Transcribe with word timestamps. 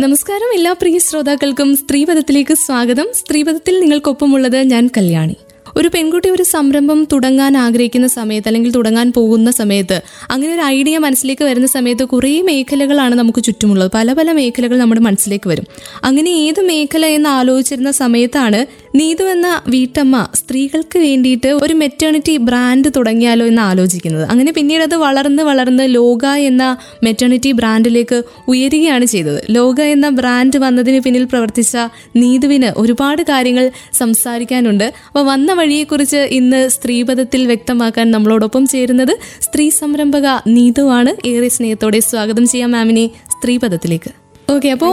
നമസ്കാരം. 0.00 0.54
എല്ലാ 0.54 0.72
പ്രിയ 0.72 0.98
ശ്രോതാക്കൾക്കും 0.98 1.76
സ്ത്രീപഥത്തിലേക്ക് 1.76 2.54
സ്വാഗതം. 2.54 3.06
സ്ത്രീപഥത്തിൽ 3.14 3.80
നിങ്ങൾക്കൊപ്പമുള്ളത് 3.80 4.56
ഞാൻ 4.56 4.90
കല്യാണി. 4.96 5.36
ഒരു 5.76 5.88
പെൺകുട്ടി 5.88 6.28
ഒരു 6.30 6.42
സംരംഭം 6.42 7.08
തുടങ്ങാൻ 7.12 7.56
ആഗ്രഹിക്കുന്ന 7.56 8.06
സമയത്ത് 8.06 8.48
അല്ലെങ്കിൽ 8.48 8.72
തുടങ്ങാൻ 8.72 9.12
പോകുന്ന 9.16 9.50
സമയത്ത് 9.50 10.00
അങ്ങനെ 10.30 10.54
ഒരു 10.54 10.60
ഐഡിയ 10.60 10.98
മനസ്സിലേക്ക് 10.98 11.44
വരുന്ന 11.44 11.66
സമയത്ത് 11.66 12.04
കുറേ 12.04 12.42
മേഖലകളാണ് 12.42 13.14
നമുക്ക് 13.14 13.42
ചുറ്റുമുള്ളത്. 13.42 13.90
പല 13.94 14.12
പല 14.12 14.32
മേഖലകൾ 14.32 14.78
നമ്മുടെ 14.78 15.00
മനസ്സിലേക്ക് 15.00 15.48
വരും. 15.48 15.64
അങ്ങനെ 16.04 16.30
ഏത് 16.30 16.60
മേഖല 16.60 17.06
എന്ന് 17.06 17.28
ആലോചിച്ചിരുന്ന 17.28 17.90
സമയത്താണ് 17.90 18.66
നീതു 18.98 19.24
എന്ന 19.24 19.62
വീട്ടമ്മ 19.68 20.28
സ്ത്രീകൾക്ക് 20.34 20.98
വേണ്ടിയിട്ട് 20.98 21.48
ഒരു 21.48 21.74
മെറ്റേണിറ്റി 21.74 22.36
ബ്രാൻഡ് 22.36 22.88
തുടങ്ങിയാലോ 22.96 23.46
എന്ന് 23.46 23.62
ആലോചിക്കുന്നത്. 23.62 24.24
അങ്ങനെ 24.30 24.52
പിന്നീട് 24.52 24.82
അത് 24.82 24.94
വളർന്ന് 24.96 25.42
വളർന്ന് 25.42 25.94
ലോക 25.94 26.26
എന്ന 26.26 26.76
മെറ്റേണിറ്റി 27.04 27.52
ബ്രാൻഡിലേക്ക് 27.52 28.22
ഉയരുകയാണ് 28.48 29.04
ചെയ്തത്. 29.04 29.40
ലോക 29.50 29.80
എന്ന 29.80 30.08
ബ്രാൻഡ് 30.08 30.58
വന്നതിന് 30.58 31.00
പിന്നിൽ 31.00 31.24
പ്രവർത്തിച്ച 31.24 31.76
നീതുവിന് 32.16 32.70
ഒരുപാട് 32.76 33.22
കാര്യങ്ങൾ 33.22 33.70
സംസാരിക്കാനുണ്ട്. 33.92 34.92
അപ്പോൾ 35.06 35.26
വന്ന 35.26 35.52
വഴിയെക്കുറിച്ച് 35.52 36.16
ഇന്ന് 36.16 36.68
സ്ത്രീപഥത്തിൽ 36.68 37.46
വ്യക്തമാക്കാൻ 37.46 38.10
നമ്മളോടൊപ്പം 38.10 38.66
ചേരുന്നത് 38.66 39.16
സ്ത്രീ 39.40 39.68
സംരംഭക 39.70 40.26
നീതുവാണ്. 40.46 41.28
ഏറെ 41.28 41.48
സ്നേഹത്തോടെ 41.48 42.00
സ്വാഗതം 42.00 42.46
ചെയ്യാം 42.46 42.72
മാമിനെ 42.72 43.10
സ്ത്രീപഥത്തിലേക്ക് 43.34 44.25
ഓക്കെ 44.48 44.68
അപ്പോൾ 44.70 44.92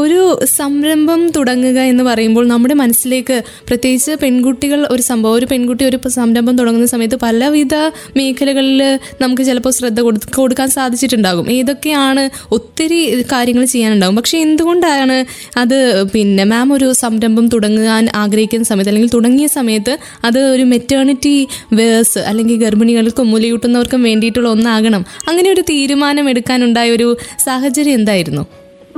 ഒരു 0.00 0.20
സംരംഭം 0.44 1.30
തുടങ്ങുക 1.30 1.78
എന്ന് 1.80 2.04
പറയുമ്പോൾ 2.04 2.46
നമ്മുടെ 2.48 2.74
മനസ്സിലേക്ക് 2.74 3.42
പ്രത്യേകിച്ച് 3.68 4.12
പെൺകുട്ടികൾ 4.22 4.86
ഒരു 4.90 5.02
സംഭവം 5.02 5.34
ഒരു 5.34 5.46
പെൺകുട്ടി 5.46 5.84
ഒരു 5.84 5.98
സംരംഭം 6.08 6.58
തുടങ്ങുന്ന 6.58 6.86
സമയത്ത് 6.86 7.16
പലവിധ 7.16 7.74
മേഖലകളിൽ 8.16 8.98
നമുക്ക് 9.22 9.42
ചിലപ്പോൾ 9.42 9.70
ശ്രദ്ധ 9.70 10.00
കൊടുക്കാൻ 10.36 10.68
സാധിച്ചിട്ടുണ്ടാകും. 10.68 11.50
ഏതൊക്കെയാണ് 11.50 12.30
ഒത്തിരി 12.50 13.24
കാര്യങ്ങൾ 13.32 13.64
ചെയ്യാനുണ്ടാകും. 13.64 14.16
പക്ഷെ 14.16 14.38
എന്തുകൊണ്ടാണ് 14.38 15.24
അത് 15.58 16.04
പിന്നെ 16.14 16.44
മാം 16.44 16.72
ഒരു 16.72 16.92
സംരംഭം 16.92 17.48
തുടങ്ങാൻ 17.48 18.08
ആഗ്രഹിക്കുന്ന 18.14 18.64
സമയത്ത് 18.64 18.88
അല്ലെങ്കിൽ 18.88 19.14
തുടങ്ങിയ 19.14 19.46
സമയത്ത് 19.46 19.98
അത് 20.24 20.38
ഒരു 20.38 20.62
മെറ്റേണിറ്റി 20.62 21.48
വേഴ്സ് 21.72 22.18
അല്ലെങ്കിൽ 22.18 22.56
ഗർഭിണികൾക്കും 22.56 23.30
മുലയൂട്ടുന്നവർക്കും 23.30 24.02
വേണ്ടിയിട്ടുള്ള 24.02 24.48
ഒന്നാകണം. 24.48 25.04
അങ്ങനെ 25.28 25.50
ഒരു 25.50 25.60
തീരുമാനം 25.60 26.30
എടുക്കാനുണ്ടായ 26.30 26.90
ഒരു 26.90 27.16
സാഹചര്യം 27.46 27.94
എന്തായിരുന്നു? 27.94 28.44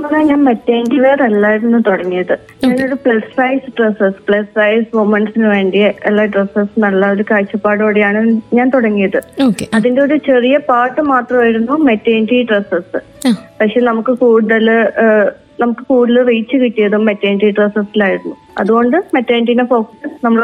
പറഞ്ഞാൽ 0.02 0.24
ഞാൻ 0.30 0.40
മെറ്റേണിറ്റി 0.48 0.98
വെയർ 1.04 1.20
അല്ലായിരുന്നു 1.28 1.78
തുടങ്ങിയത്. 1.88 2.34
ഞാനൊരു 2.64 2.96
plus 3.04 3.30
size 3.36 3.72
dresses 3.78 4.20
plus 4.28 4.50
size 4.58 4.86
വുമൻസിന് 4.96 5.48
വേണ്ടി 5.54 5.80
എല്ലാ 6.10 6.24
ഡ്രസ്സസ് 6.36 6.80
നല്ല 6.84 7.10
ഒരു 7.16 7.24
കാഴ്ചപ്പാടോടെയാണ് 7.30 8.22
ഞാൻ 8.58 8.68
തുടങ്ങിയത്. 8.76 9.20
അതിന്റെ 9.78 10.02
ഒരു 10.06 10.18
ചെറിയ 10.30 10.56
പാർട്ട് 10.70 11.04
മാത്രമായിരുന്നു 11.12 11.76
മെറ്റേണിറ്റി 11.90 12.40
ഡ്രസ്സസ് 12.50 13.00
പക്ഷെ 13.60 13.80
നമുക്ക് 13.90 14.14
കൂടുതൽ 14.24 14.66
നമുക്ക് 15.62 15.82
കൂടുതൽ 15.88 16.18
റീച്ച് 16.28 16.56
കിട്ടിയതും 16.56 17.02
മെറ്റേണിറ്റി 17.08 17.48
ഡ്രസ്സസിലായിരുന്നു 17.56 18.34
അതുകൊണ്ട് 18.58 18.96
മെറ്റേണിറ്റിനെ 19.14 19.64
ഫോക്കസ് 19.72 20.14
നമ്മൾ 20.24 20.42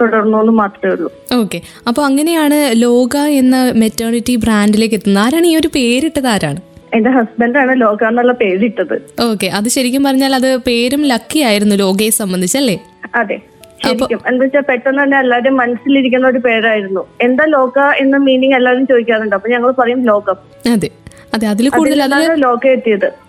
തുടർന്നു 0.00 0.36
എന്ന് 0.42 0.54
മാത്രമേ 0.60 0.92
ഉള്ളൂ. 0.94 1.10
ഓക്കെ 1.40 1.58
അപ്പോൾ 1.88 2.02
അങ്ങനെയാണ് 2.08 2.58
ലോക 2.84 3.16
എന്ന 3.40 3.56
മെറ്റേണിറ്റി 3.82 4.36
ബ്രാൻഡിലേക്ക് 4.44 4.96
എത്തുന്നത്. 4.98 5.24
ആരാണ് 5.24 5.46
ഈ 5.46 5.56
ഒരു 5.60 5.70
പേരിട്ടത്? 5.76 6.28
ആരാണ്? 6.36 6.62
എന്റെ 6.94 7.10
ഹസ്ബൻഡാണ് 7.10 7.80
ലോക 7.80 8.04
എന്നുള്ള 8.04 8.32
പേരിട്ടത്. 8.32 8.96
ഓക്കെ 9.20 9.46
അത് 9.46 9.68
ശരിക്കും 9.68 10.02
പറഞ്ഞാൽ 10.02 10.34
അത് 10.34 10.56
പേരും 10.56 11.02
ലക്കി 11.04 11.40
ആയിരുന്നു 11.40 11.74
ലോകയെ 11.74 12.10
സംബന്ധിച്ചല്ലേ 12.10 12.76
അതെ. 13.14 13.36
ശരിക്കും. 13.84 14.20
എന്താ 14.26 14.44
വെച്ചാൽ 14.44 14.60
പെട്ടെന്ന് 14.60 15.02
തന്നെ 15.02 15.16
എല്ലാവരും 15.18 15.56
മനസ്സിലിരിക്കുന്ന 15.56 16.26
ഒരു 16.26 16.38
പേരായിരുന്നു. 16.38 17.02
എന്താ 17.20 17.44
ലോക 17.44 17.78
എന്ന 17.78 18.16
മീനിങ് 18.16 18.54
എല്ലാവരും 18.54 18.86
ചോദിക്കാറുണ്ട്. 18.86 19.36
അപ്പൊ 19.36 19.48
ഞങ്ങൾ 19.48 19.70
പറയും 19.70 20.04
ലോകം. 20.04 20.36
അതെ. 20.72 20.90
അതെ 21.34 21.46
അതിൽ 21.52 21.66
കൂടുതൽ 21.76 22.00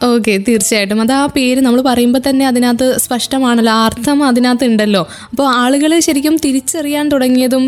ഓക്കെ 0.09 0.33
തീർച്ചയായിട്ടും. 0.47 0.99
അത് 1.05 1.13
ആ 1.19 1.21
പേര് 1.35 1.59
നമ്മൾ 1.65 1.81
പറയുമ്പോൾ 1.89 2.21
തന്നെ 2.27 2.45
അതിനകത്ത് 2.51 2.87
സ്പഷ്ടമാണല്ലോ 3.03 3.73
ആ 3.77 3.81
അർത്ഥം 3.89 4.19
അതിനകത്ത് 4.29 4.69
ഉണ്ടല്ലോ. 4.71 5.03
അപ്പോൾ 5.31 5.47
ആളുകൾ 5.63 5.91
ശരിക്കും 6.07 6.35
തിരിച്ചറിയാൻ 6.45 7.05
തുടങ്ങിയതും 7.13 7.65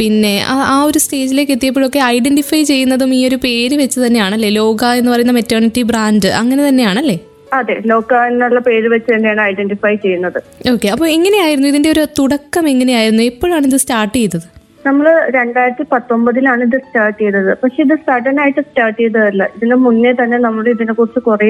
പിന്നെ 0.00 0.34
ആ 0.54 0.56
ആ 0.74 0.78
ഒരു 0.88 1.00
സ്റ്റേജിലേക്ക് 1.04 1.54
എത്തിയപ്പോഴൊക്കെ 1.56 2.02
ഐഡന്റിഫൈ 2.14 2.60
ചെയ്യുന്നതും 2.72 3.12
ഈ 3.18 3.22
ഒരു 3.30 3.38
പേര് 3.46 3.76
വെച്ച് 3.82 4.00
തന്നെയാണല്ലേ? 4.06 4.50
ലോക 4.60 4.84
എന്ന് 5.00 5.12
പറയുന്ന 5.14 5.34
മെറ്റേണിറ്റി 5.40 5.84
ബ്രാൻഡ് 5.92 6.30
അങ്ങനെ 6.42 6.62
തന്നെയാണല്ലേ? 6.68 7.18
അതെ 7.56 7.74
ലോക്ക 7.90 8.14
എന്നുള്ള 8.28 8.60
പേര് 8.68 8.88
വെച്ച് 8.92 9.10
തന്നെയാണ് 9.14 9.42
ഐഡന്റിഫൈ 9.50 9.94
ചെയ്യുന്നത്. 10.04 10.38
ഓക്കെ 10.72 10.88
അപ്പോൾ 10.94 11.08
എങ്ങനെയായിരുന്നു? 11.16 11.68
ഇതിന്റെ 11.72 11.90
ഒരു 11.94 12.02
തുടക്കം 12.18 12.64
എങ്ങനെയായിരുന്നു? 12.72 13.24
എപ്പോഴാണ് 13.32 13.66
ഇത് 13.70 13.78
സ്റ്റാർട്ട് 13.84 14.16
ചെയ്തത്? 14.18 14.46
നമ്മൾ 14.86 15.06
രണ്ടായിരത്തി 15.30 15.84
പത്തൊമ്പതിലാണ് 15.92 16.64
ഇത് 16.64 16.78
സ്റ്റാർട്ട് 16.78 17.20
ചെയ്തത്. 17.20 17.50
പക്ഷെ 17.62 17.82
ഇത് 17.82 17.94
സഡൻ 18.06 18.40
ആയിട്ട് 18.40 18.60
സ്റ്റാർട്ട് 18.60 18.98
ചെയ്തതല്ല. 19.00 19.44
ഇതിന് 19.56 19.74
മുന്നേ 19.74 20.12
തന്നെ 20.12 20.38
നമ്മൾ 20.38 20.68
ഇതിനെ 20.68 20.92
കുറിച്ച് 20.92 21.20
കുറെ 21.20 21.48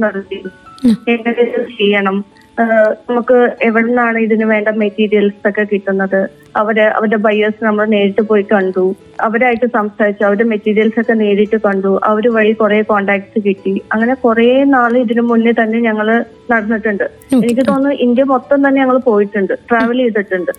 നടത്തി. 0.00 0.38
എങ്ങനെ 1.08 1.44
ചെയ്യണം? 1.78 2.16
നമുക്ക് 2.60 3.56
എവിടെ 3.62 3.86
നിന്നാണ് 3.86 4.18
ഇതിന് 4.18 4.44
വേണ്ട 4.44 4.68
മെറ്റീരിയൽസ് 4.68 5.48
ഒക്കെ 5.48 5.66
കിട്ടുന്നത്? 5.72 6.28
അവർ 6.56 6.80
അവരുടെ 6.80 7.16
ബയേഴ്സ് 7.16 7.64
നമ്മൾ 7.64 7.84
നേരിട്ട് 7.86 8.20
പോയി 8.20 8.46
കണ്ടു. 8.52 8.96
അവരായിട്ട് 9.20 9.66
സംസാരിച്ചു. 9.66 10.24
അവരുടെ 10.24 10.44
മെറ്റീരിയൽസ് 10.44 11.00
ഒക്കെ 11.00 11.12
നേരിട്ട് 11.12 11.56
കണ്ടു. 11.56 12.00
അവർ 12.04 12.34
വഴി 12.34 12.52
കുറെ 12.52 12.82
കോണ്ടാക്ട്സ് 12.82 13.42
കിട്ടി. 13.46 13.82
അങ്ങനെ 13.92 14.14
കുറെ 14.14 14.64
നാൾ 14.64 14.98
ഇതിനു 14.98 15.20
മുന്നേ 15.20 15.52
തന്നെ 15.52 15.80
ഞങ്ങൾ 15.80 16.24
നടന്നിട്ടുണ്ട്. 16.50 17.04
എനിക്ക് 17.34 17.60
തോന്നുന്നു 17.60 17.96
ഇന്ത്യ 17.96 18.24
മൊത്തം 18.24 18.68
തന്നെ 18.68 18.80
ഞങ്ങൾ 18.82 18.98
പോയിട്ടുണ്ട്. 18.98 19.52
ട്രാവൽ 19.52 19.96
ചെയ്തിട്ടുണ്ട്. 19.96 20.52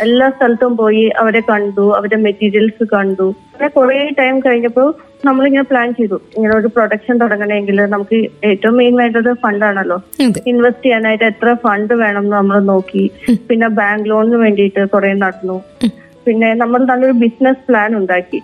എല്ലാ 0.00 0.30
സ്ഥലത്തും 0.30 0.76
പോയി 0.76 1.12
അവരെ 1.18 1.40
കണ്ടു. 1.40 1.94
അവരുടെ 1.96 2.16
മെറ്റീരിയൽസ് 2.16 2.84
കണ്ടു. 2.94 3.22
അങ്ങനെ 3.22 3.68
കുറെ 3.68 4.10
ടൈം 4.18 4.40
കഴിഞ്ഞപ്പോൾ 4.40 4.94
നമ്മളിങ്ങനെ 5.28 5.64
പ്ലാൻ 5.70 5.88
ചെയ്തു. 5.98 6.16
ഇങ്ങനെ 6.36 6.54
ഒരു 6.60 6.68
പ്രൊഡക്ഷൻ 6.76 7.14
തുടങ്ങണമെങ്കിൽ 7.22 7.78
നമുക്ക് 7.94 8.18
ഏറ്റവും 8.50 8.76
മെയിൻ 8.80 8.94
വേണ്ടത് 9.02 9.30
ഫണ്ടാണല്ലോ 9.44 9.98
ഇൻവെസ്റ്റ് 10.52 10.84
ചെയ്യാനായിട്ട് 10.86 11.26
എത്ര 11.32 11.54
ഫണ്ട് 11.64 11.94
വേണം 12.02 12.22
എന്ന് 12.24 12.36
നമ്മൾ 12.36 12.58
നോക്കി. 12.72 13.04
പിന്നെ 13.50 13.68
ബാങ്ക് 13.80 14.08
ലോണിന് 14.12 14.40
വേണ്ടിയിട്ട് 14.44 14.84
കുറെ 14.94 15.12
നടന്നു. 15.24 15.58
പിന്നെ 16.26 16.48
നമ്മൾ 16.62 16.80
നല്ലൊരു 16.90 17.14
ബിസിനസ് 17.22 17.62
പ്ലാൻ 17.68 17.90
ഉണ്ടാക്കി. 18.00 18.38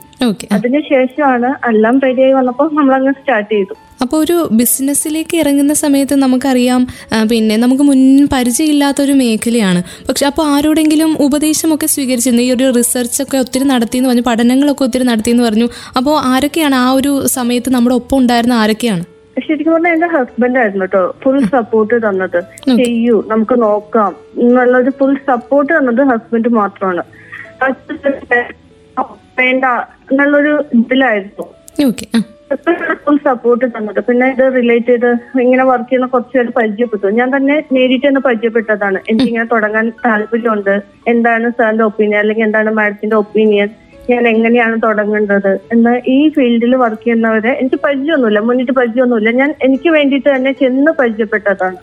അതിനുശേഷമാണ് 0.57 1.51
എല്ലാം 1.71 1.97
റെഡിയായി 2.07 2.35
വന്നപ്പോൾ 2.39 2.69
നമ്മളങ്ങ് 2.79 3.13
സ്റ്റാർട്ട് 3.21 3.51
ചെയ്തു. 3.55 3.75
അപ്പോൾ 4.05 4.19
ഒരു 4.25 4.37
ബിസിനസ്സിലേക്ക് 4.59 5.37
ഇറങ്ങുന്ന 5.43 5.75
സമയത്ത് 5.83 6.15
നമുക്കറിയാം 6.25 6.83
പിന്നെ 7.31 7.57
നമുക്ക് 7.63 7.85
മുൻ 7.91 8.01
പരിചയമില്ലാത്തൊരു 8.35 9.15
മേഖലയാണ്. 9.23 9.81
പക്ഷെ 10.09 10.25
അപ്പോൾ 10.31 10.47
ആരോടെങ്കിലും 10.55 11.11
ഉപദേശമൊക്കെ 11.27 11.89
സ്വീകരിച്ചിരുന്നു? 11.95 12.45
ഈ 12.49 12.51
ഒരു 12.57 12.67
റിസർച്ചൊക്കെ 12.79 13.39
ഒത്തിരി 13.45 13.67
നടത്തിയെന്ന് 13.73 14.11
പറഞ്ഞു 14.11 14.27
പഠനങ്ങളൊക്കെ 14.31 14.85
ഒത്തിരി 14.89 15.07
നടത്തിയെന്ന് 15.11 15.47
പറഞ്ഞു. 15.49 15.69
അപ്പോൾ 16.01 16.17
ആരൊക്കെയാണ് 16.33 16.79
ആ 16.85 16.89
ഒരു 17.01 17.13
സമയത്ത് 17.37 17.71
നമ്മുടെ 17.77 17.97
ഒപ്പം 18.01 18.19
ഉണ്ടായിരുന്ന 18.23 18.57
ആരൊക്കെയാണ്? 18.65 19.05
ശരിക്കും 19.47 19.73
പറഞ്ഞാൽ 19.73 19.93
എന്റെ 19.97 20.09
ഹസ്ബൻഡ് 20.15 20.59
ആയിരുന്നു 20.61 20.87
കേട്ടോ 20.87 21.03
ഫുൾ 21.23 21.39
സപ്പോർട്ട് 21.53 21.97
തന്നത്. 22.07 22.41
ചെയ്യൂ 22.81 23.17
നമുക്ക് 23.31 23.55
നോക്കാം. 23.63 24.13
എന്നുള്ളൊരു 24.45 24.91
ഫുൾ 24.99 25.15
സപ്പോർട്ട് 25.31 25.71
തന്നത് 25.77 26.03
ഹസ്ബൻഡ് 26.11 26.51
മാത്രമാണ്. 26.59 27.03
വേണ്ട 29.39 29.65
എന്നുള്ളൊരു 30.13 30.65
ഇതിലായിരുന്നു. 30.75 31.47
ഫുൾ 33.05 33.17
സപ്പോർട്ട് 33.17 33.65
തന്നത്. 33.65 34.01
പിന്നെ 34.01 34.27
ഇത് 34.27 34.55
റിലേറ്റ് 34.57 34.87
ചെയ്ത് 34.87 35.41
ഇങ്ങനെ 35.41 35.65
വർക്ക് 35.65 35.85
ചെയ്യുന്ന 35.85 36.07
കുറച്ച് 36.07 36.39
പേര് 36.39 36.49
പരിചയപ്പെട്ടു. 36.57 37.07
ഞാൻ 37.07 37.37
തന്നെ 37.37 37.65
നേരിട്ട് 37.73 38.07
തന്നെ 38.07 38.21
പരിചയപ്പെട്ടതാണ്. 38.21 38.99
എനിക്കിങ്ങനെ 39.09 39.45
തുടങ്ങാൻ 39.53 39.93
താല്പര്യമുണ്ട്. 40.07 40.83
എന്താണ് 41.09 41.51
സാറിന്റെ 41.51 41.85
ഒപ്പീനിയൻ 41.85 42.21
അല്ലെങ്കിൽ 42.21 42.45
എന്താണ് 42.45 42.71
മാഡത്തിന്റെ 42.71 43.17
ഒപ്പീനിയൻ 43.17 43.69
ഞാൻ 44.11 44.29
എങ്ങനെയാണ് 44.29 44.83
തുടങ്ങേണ്ടത്? 44.83 45.59
എന്ന് 45.73 46.01
ഈ 46.07 46.29
ഫീൽഡിൽ 46.29 46.77
വർക്ക് 46.77 47.05
ചെയ്യുന്നവരെ 47.05 47.51
എനിക്ക് 47.51 47.81
പരിചയമൊന്നുമില്ല. 47.85 48.39
മുന്നിട്ട് 48.39 48.73
പരിചയമൊന്നുമില്ല. 48.73 49.31
ഞാൻ 49.31 49.55
എനിക്ക് 49.63 49.91
വേണ്ടിയിട്ട് 49.91 50.37
തന്നെ 50.37 50.53
ചെന്ന് 50.53 50.93
പരിചയപ്പെട്ടതാണ്. 50.93 51.77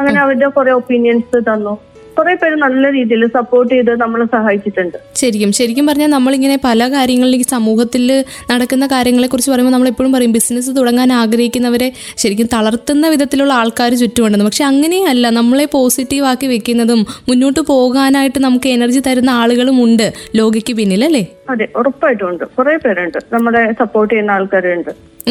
അങ്ങനെ 0.00 0.20
അവരുടെ 0.20 0.46
കുറെ 0.46 0.72
ഒപ്പീനിയൻസ് 0.72 1.40
തന്നു. 1.40 1.78
കുറെ 2.18 2.34
പേര് 2.34 2.56
നല്ല 2.56 2.84
രീതിയിൽ 2.90 3.22
സപ്പോർട്ട് 3.34 3.70
ചെയ്ത് 3.74 3.92
നമ്മളെ 4.00 4.26
സഹായിച്ചിട്ടുണ്ട്. 4.26 4.96
ശരിക്കും 5.14 5.50
ശരിക്കും 5.52 5.86
പറഞ്ഞാൽ 5.86 6.10
നമ്മളിങ്ങനെ 6.10 6.56
പല 6.64 6.88
കാര്യങ്ങളിലേക്ക് 6.88 7.46
സമൂഹത്തിൽ 7.48 8.04
നടക്കുന്ന 8.50 8.86
കാര്യങ്ങളെ 8.86 9.28
കുറിച്ച് 9.28 9.50
പറയുമ്പോൾ 9.50 9.74
നമ്മൾ 9.74 9.88
എപ്പോഴും 9.88 10.12
പറയും 10.12 10.32
ബിസിനസ് 10.32 10.70
തുടങ്ങാൻ 10.78 11.12
ആഗ്രഹിക്കുന്നവരെ 11.12 11.88
ശരിക്കും 12.16 12.48
തളർത്തുന്ന 12.54 13.08
വിധത്തിലുള്ള 13.08 13.52
ആൾക്കാർ 13.54 13.92
ചുറ്റുമുണ്ടെന്ന് 13.94 14.44
പക്ഷെ 14.44 14.64
അങ്ങനെയല്ല 14.64 15.30
നമ്മളെ 15.30 15.66
പോസിറ്റീവ് 15.72 16.26
ആക്കി 16.26 16.46
വെക്കുന്നതും 16.46 17.00
മുന്നോട്ട് 17.28 17.60
പോകാനായിട്ട് 17.68 18.38
നമുക്ക് 18.38 18.68
എനർജി 18.68 19.02
തരുന്ന 19.06 19.30
ആളുകളും 19.40 19.78
ഉണ്ട് 19.84 20.06
ലോകയ്ക്ക് 20.36 20.72
പിന്നിൽ 20.72 21.04
അല്ലേ? 21.04 21.24
അതെ 21.48 21.68
ഉറപ്പായിട്ടും 21.76 22.28
ഉണ്ട് 22.28 22.44
കുറെ 22.44 22.76
പേരുണ്ട്. 22.76 23.18
നമ്മുടെ 23.32 23.72
സപ്പോർട്ട് 23.72 24.14
ചെയ്യുന്ന 24.14 24.30
ആൾക്കാരുണ്ട്. 24.30 24.90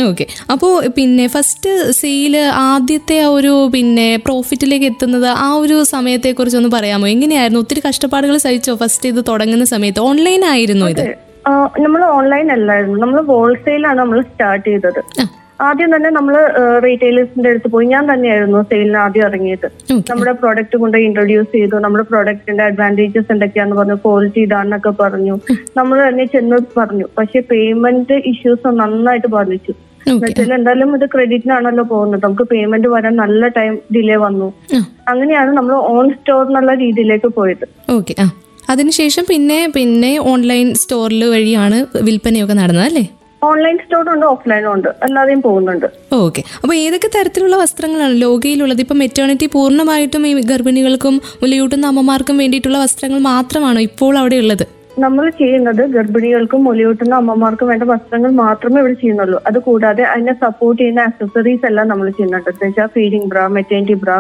ഓക്കെ. 0.10 0.26
അപ്പോൾ 0.52 0.74
പിന്നെ 0.88 1.28
ഫസ്റ്റ് 1.28 1.92
സെയിൽ 1.92 2.38
ആദ്യത്തെ 2.54 3.20
ആ 3.20 3.28
ഒരു 3.28 3.70
പിന്നെ 3.74 4.10
പ്രോഫിറ്റിലേക്ക് 4.26 4.86
എത്തുന്നത് 4.86 5.28
ആ 5.28 5.50
ഒരു 5.54 5.84
സമയത്തെക്കുറിച്ച് 5.84 6.58
ഒന്ന് 6.58 6.70
പറയാമോ? 6.74 7.08
എങ്ങനെയായിരുന്നു? 7.08 7.60
ഒത്തിരി 7.60 7.82
കഷ്ടപ്പാടുകൾ 7.88 8.38
സഹിച്ചോ 8.38 8.76
ഫസ്റ്റ് 8.76 9.10
ഇത് 9.10 9.24
തുടങ്ങുന്ന 9.28 9.66
സമയത്ത്? 9.66 10.00
ഓൺലൈൻ 10.00 10.46
ആയിരുന്നു 10.46 10.86
ഇത്? 10.86 11.04
നമ്മൾ 11.80 12.04
ഓൺലൈൻ 12.04 12.52
അല്ലായിരുന്നു. 12.52 13.00
നമ്മൾ 13.00 13.22
ഹോൾസെയിലാണ് 13.22 14.00
നമ്മൾ 14.00 14.22
സ്റ്റാർട്ട് 14.22 14.68
ചെയ്തത്. 14.70 15.02
ആദ്യം 15.66 15.96
തന്നെ 15.96 16.10
നമ്മൾ 16.10 16.36
റീറ്റെയിലേഴ്സിന്റെ 16.84 17.50
അടുത്ത് 17.50 17.70
പോയി. 17.72 17.86
ഞാൻ 17.88 18.14
തന്നെയായിരുന്നു 18.14 18.62
സെയിലിന് 18.62 18.98
ആദ്യം 18.98 19.26
ഇറങ്ങിയത്. 19.28 19.68
നമ്മുടെ 20.10 20.32
പ്രോഡക്റ്റ് 20.32 20.78
കൊണ്ട് 20.78 20.98
ഇൻട്രൊഡ്യൂസ് 20.98 21.52
ചെയ്തു. 21.56 21.76
നമ്മുടെ 21.86 22.06
പ്രോഡക്റ്റിന്റെ 22.12 22.64
അഡ്വാന്റേജസ് 22.64 23.32
എന്തൊക്കെയാന്ന് 23.32 23.76
പറഞ്ഞു. 23.76 23.96
ക്വാളിറ്റി 24.06 24.40
ഇതാണെന്നൊക്കെ 24.40 24.90
പറഞ്ഞു. 24.90 25.36
നമ്മൾ 25.78 26.08
തന്നെ 26.08 26.26
ചെന്ന് 26.26 26.58
പറഞ്ഞു. 26.78 27.06
പക്ഷെ 27.18 27.40
പേയ്മെന്റ് 27.52 28.14
ഇഷ്യൂസ് 28.14 28.74
നന്നായിട്ട് 28.82 29.28
ബാധിച്ചു. 29.28 29.74
എന്നുവെച്ചാൽ 30.08 30.54
എന്തായാലും 30.54 30.96
ഇത് 30.96 31.06
ക്രെഡിറ്റിനാണല്ലോ 31.14 31.84
പോകുന്നത്. 31.84 32.22
നമുക്ക് 32.26 32.44
പേയ്മെന്റ് 32.52 32.88
വരാൻ 32.88 33.16
നല്ല 33.16 33.48
ടൈം 33.48 33.74
ഡിലേ 33.96 34.16
വന്നു. 34.16 34.54
അങ്ങനെയാണ് 35.08 35.52
നമ്മൾ 35.58 35.76
ഓൺ 35.96 36.14
സ്റ്റോർ 36.14 36.46
എന്നുള്ള 36.48 36.74
രീതിയിലേക്ക് 36.74 37.28
പോയത്. 37.28 37.66
അതിനുശേഷം 38.70 39.26
പിന്നെ 39.30 39.60
പിന്നെ 39.76 40.18
ഓൺലൈൻ 40.32 40.74
സ്റ്റോറിൽ 40.74 41.24
വഴിയാണ് 41.34 41.78
വിൽപ്പനയൊക്കെ 42.08 42.54
നടന്നത് 42.54 42.86
അല്ലേ? 42.86 43.06
ഓൺലൈൻ 43.42 43.78
സ്റ്റോറും 43.78 44.14
ഉണ്ട് 44.14 44.26
ഓഫ്ലൈനും 44.26 44.74
ഉണ്ട്. 44.74 44.88
എല്ലാതെയും 45.04 45.42
പോകുന്നുണ്ട്. 45.42 45.86
ഓക്കെ. 46.14 46.44
അപ്പൊ 46.64 46.74
ഏതൊക്കെ 46.76 47.10
തരത്തിലുള്ള 47.16 47.56
വസ്ത്രങ്ങളാണ് 47.56 48.22
ലോകയിലുള്ളത്? 48.22 48.82
ഇപ്പൊ 48.82 48.96
മെറ്റേണിറ്റി 48.96 49.46
പൂർണമായിട്ടും 49.46 50.28
ഈ 50.28 50.34
ഗർഭിണികൾക്കും 50.42 51.22
മുലയൂട്ടുന്ന 51.44 51.88
അമ്മമാർക്കും 51.88 52.38
വേണ്ടിയിട്ടുള്ള 52.38 52.78
വസ്ത്രങ്ങൾ 52.78 53.20
മാത്രമാണോ 53.20 53.80
ഇപ്പോൾ 53.80 54.18
അവിടെ 54.18 54.36
ഉള്ളത്? 54.36 54.77
നമ്മൾ 55.06 55.26
ചെയ്യുന്നത് 55.40 55.82
ഗർഭിണികൾക്കും 55.96 56.62
മുലയൂട്ടുന്ന 56.68 57.14
അമ്മമാർക്കും 57.16 57.68
വേണ്ട 57.72 57.84
വസ്ത്രങ്ങൾ 57.92 58.32
മാത്രമേ 58.44 58.78
ഇവിടെ 58.82 58.94
ചെയ്യുന്നുള്ളൂ. 58.94 59.38
അത് 59.50 59.58
കൂടാതെ 59.68 60.04
അതിനെ 60.04 60.34
സപ്പോർട്ട് 60.44 60.80
ചെയ്യുന്ന 60.82 61.00
ആക്സസറീസ് 61.10 61.66
എല്ലാം 61.70 61.88
നമ്മൾ 61.92 62.08
ചെയ്യുന്നുണ്ട്. 62.10 62.50
എന്ന് 62.50 62.68
വെച്ചാൽ 62.68 62.88
ഫീഡിംഗ് 62.96 63.28
ബ്ര 63.32 63.42
മെറ്റേണിറ്റി 63.58 63.94
ബ്ര 64.04 64.12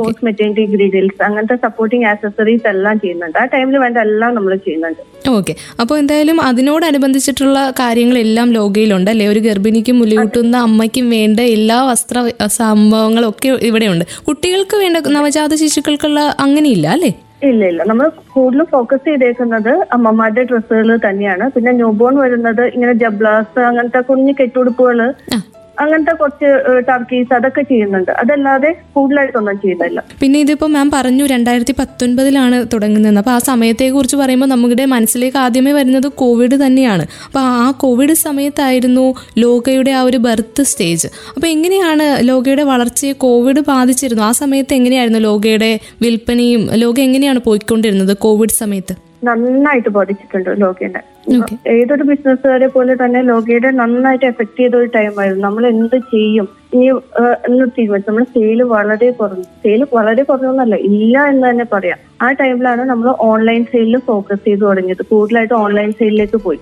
പോസ്റ്റ് 0.00 0.24
മെറ്റേണിറ്റി 0.26 0.64
ഗ്രീഡിൽസ് 0.74 1.22
അങ്ങനത്തെ 1.28 1.56
സപ്പോർട്ടിങ് 1.66 2.06
ആക്സസറീസ് 2.12 2.66
എല്ലാം 2.72 3.00
ചെയ്യുന്നുണ്ട്. 3.00 3.38
ആ 3.38 3.44
ടൈമിൽ 3.54 3.76
വേണ്ട 3.84 3.98
എല്ലാം 3.98 4.34
നമ്മൾ 4.34 4.54
ചെയ്യുന്നുണ്ട്. 4.66 5.02
ഓക്കെ 5.36 5.54
അപ്പോൾ 5.80 5.98
എന്തായാലും 5.98 6.40
അതിനോടനുബന്ധിച്ചിട്ടുള്ള 6.48 7.58
കാര്യങ്ങളെല്ലാം 7.82 8.48
ലോകയിലുണ്ട് 8.58 9.10
അല്ലേ? 9.10 9.28
ഒരു 9.28 9.40
ഗർഭിണിക്കും 9.48 9.98
മുലയൂട്ടുന്ന 9.98 10.56
അമ്മയ്ക്കും 10.68 11.10
വേണ്ട 11.10 11.40
എല്ലാ 11.56 11.78
വസ്ത്ര 11.90 12.18
സംഭവങ്ങളും 12.46 13.28
ഒക്കെ 13.28 13.50
ഇവിടെയുണ്ട്. 13.70 14.04
കുട്ടികൾക്ക് 14.28 14.76
വേണ്ട 14.76 14.96
നവജാത 15.18 15.54
ശിശുക്കൾക്കുള്ള 15.54 16.20
അങ്ങനെയില്ല 16.46 16.88
അല്ലേ? 16.96 17.12
ഇല്ല 17.48 17.62
ഇല്ല 17.70 17.82
നമ്മൾ 17.82 18.06
കൂടുതലും 18.34 18.66
ഫോക്കസ് 18.66 19.04
ചെയ്തേക്കുന്നത് 19.04 19.72
അമ്മമാരുടെ 19.96 20.42
ഡ്രസ്സുകൾ 20.50 20.88
തന്നെയാണ് 21.06 21.44
പിന്നെ 21.54 21.72
ന്യൂബോൺ 21.72 22.14
വരുന്നത് 22.24 22.62
ഇങ്ങനെ 22.74 22.94
ജബ്ലാസ് 23.02 23.60
അങ്ങനത്തെ 23.68 24.00
കുഞ്ഞു 24.10 24.34
കെട്ടുടുപ്പുകൾ. 24.40 25.00
അങ്ങനത്തെ 25.80 26.12
കുറച്ച് 26.12 26.80
ടർക്കീസ് 26.88 27.34
അതൊക്കെ 27.34 27.62
ചെയ്യുന്നുണ്ട്. 27.62 28.10
അതല്ലാതെ 28.10 28.76
കൂടുതലായിട്ടൊന്നും 28.92 29.60
ചെയ്യുന്നില്ല. 29.60 30.04
പിന്നെ 30.20 30.40
ഇതിപ്പോ 30.40 30.66
മാം 30.66 30.90
പറഞ്ഞു 30.94 31.26
രണ്ടായിരത്തി 31.26 31.74
പത്തൊൻപതിലാണ് 31.78 32.66
തുടങ്ങുന്നത് 32.72 33.18
അപ്പൊ 33.18 33.32
ആ 33.32 33.38
സമയത്തെ 33.38 33.90
കുറിച്ച് 33.90 34.16
പറയുമ്പോൾ 34.16 34.46
നമ്മുടെ 34.46 34.84
മനസ്സിലേക്ക് 34.84 35.38
ആദ്യമേ 35.38 35.72
വരുന്നത് 35.72 36.08
കോവിഡ് 36.08 36.66
തന്നെയാണ്. 36.66 37.06
അപ്പൊ 37.26 37.40
ആ 37.40 37.70
കോവിഡ് 37.70 38.14
സമയത്തായിരുന്നു 38.14 39.14
ലോകയുടെ 39.38 39.90
ആ 39.90 40.02
ഒരു 40.02 40.16
ബർത്ത് 40.16 40.62
സ്റ്റേജ് 40.62 41.08
അപ്പൊ 41.34 41.48
എങ്ങനെയാണ് 41.48 42.28
ലോകയുടെ 42.28 42.62
വളർച്ചയെ 42.62 43.12
കോവിഡ് 43.12 43.60
ബാധിച്ചിരുന്നു 43.68 44.22
ആ 44.22 44.32
സമയത്ത് 44.32 44.74
എങ്ങനെയായിരുന്നു 44.74 45.18
ലോകയുടെ 45.18 45.78
വിൽപ്പനയും? 46.02 46.70
ലോക 46.72 47.00
എങ്ങനെയാണ് 47.00 47.38
പോയിക്കൊണ്ടിരുന്നത് 47.38 48.16
കോവിഡ് 48.16 48.50
സമയത്ത്? 48.50 48.94
നന്നായിട്ട് 49.24 49.88
ബാധിച്ചിട്ടുണ്ട് 49.88 50.60
ലോകേനെ. 50.60 51.13
ഏതൊരു 51.68 52.02
ബിസിനസ്സുകാരെ 52.02 52.66
പോലെ 52.66 52.94
തന്നെ 52.94 53.22
ലോകയുടെ 53.22 53.70
നന്നായിട്ട് 53.70 54.24
എഫക്ട് 54.24 54.58
ചെയ്ത 54.58 54.74
ഒരു 54.74 54.84
ടൈമായിരുന്നു 54.84 55.44
നമ്മൾ 55.44 55.66
എന്ത് 55.66 55.96
ചെയ്യും? 55.96 56.48
ഇനി 56.74 56.86
എന്ന് 57.48 57.66
തീരുമാനിച്ചു. 57.66 58.10
നമ്മുടെ 58.10 58.26
സെയിൽ 58.38 58.62
വളരെ 58.62 59.10
കുറഞ്ഞു. 59.10 59.42
സെയിൽ 59.42 59.86
വളരെ 59.94 60.22
കുറഞ്ഞൊന്നല്ല 60.22 60.74
ഇല്ല 60.74 61.24
എന്ന് 61.24 61.50
തന്നെ 61.50 61.66
പറയാം. 61.72 61.98
ആ 62.22 62.32
ടൈമിലാണ് 62.32 62.80
നമ്മൾ 62.80 63.14
ഓൺലൈൻ 63.20 63.64
സെയിലിൽ 63.64 63.98
ഫോക്കസ് 63.98 64.44
ചെയ്ത് 64.44 64.60
തുടങ്ങിയത്. 64.60 65.02
കൂടുതലായിട്ട് 65.10 65.54
ഓൺലൈൻ 65.54 65.92
സെയിലിലേക്ക് 65.92 66.36
പോയി. 66.36 66.58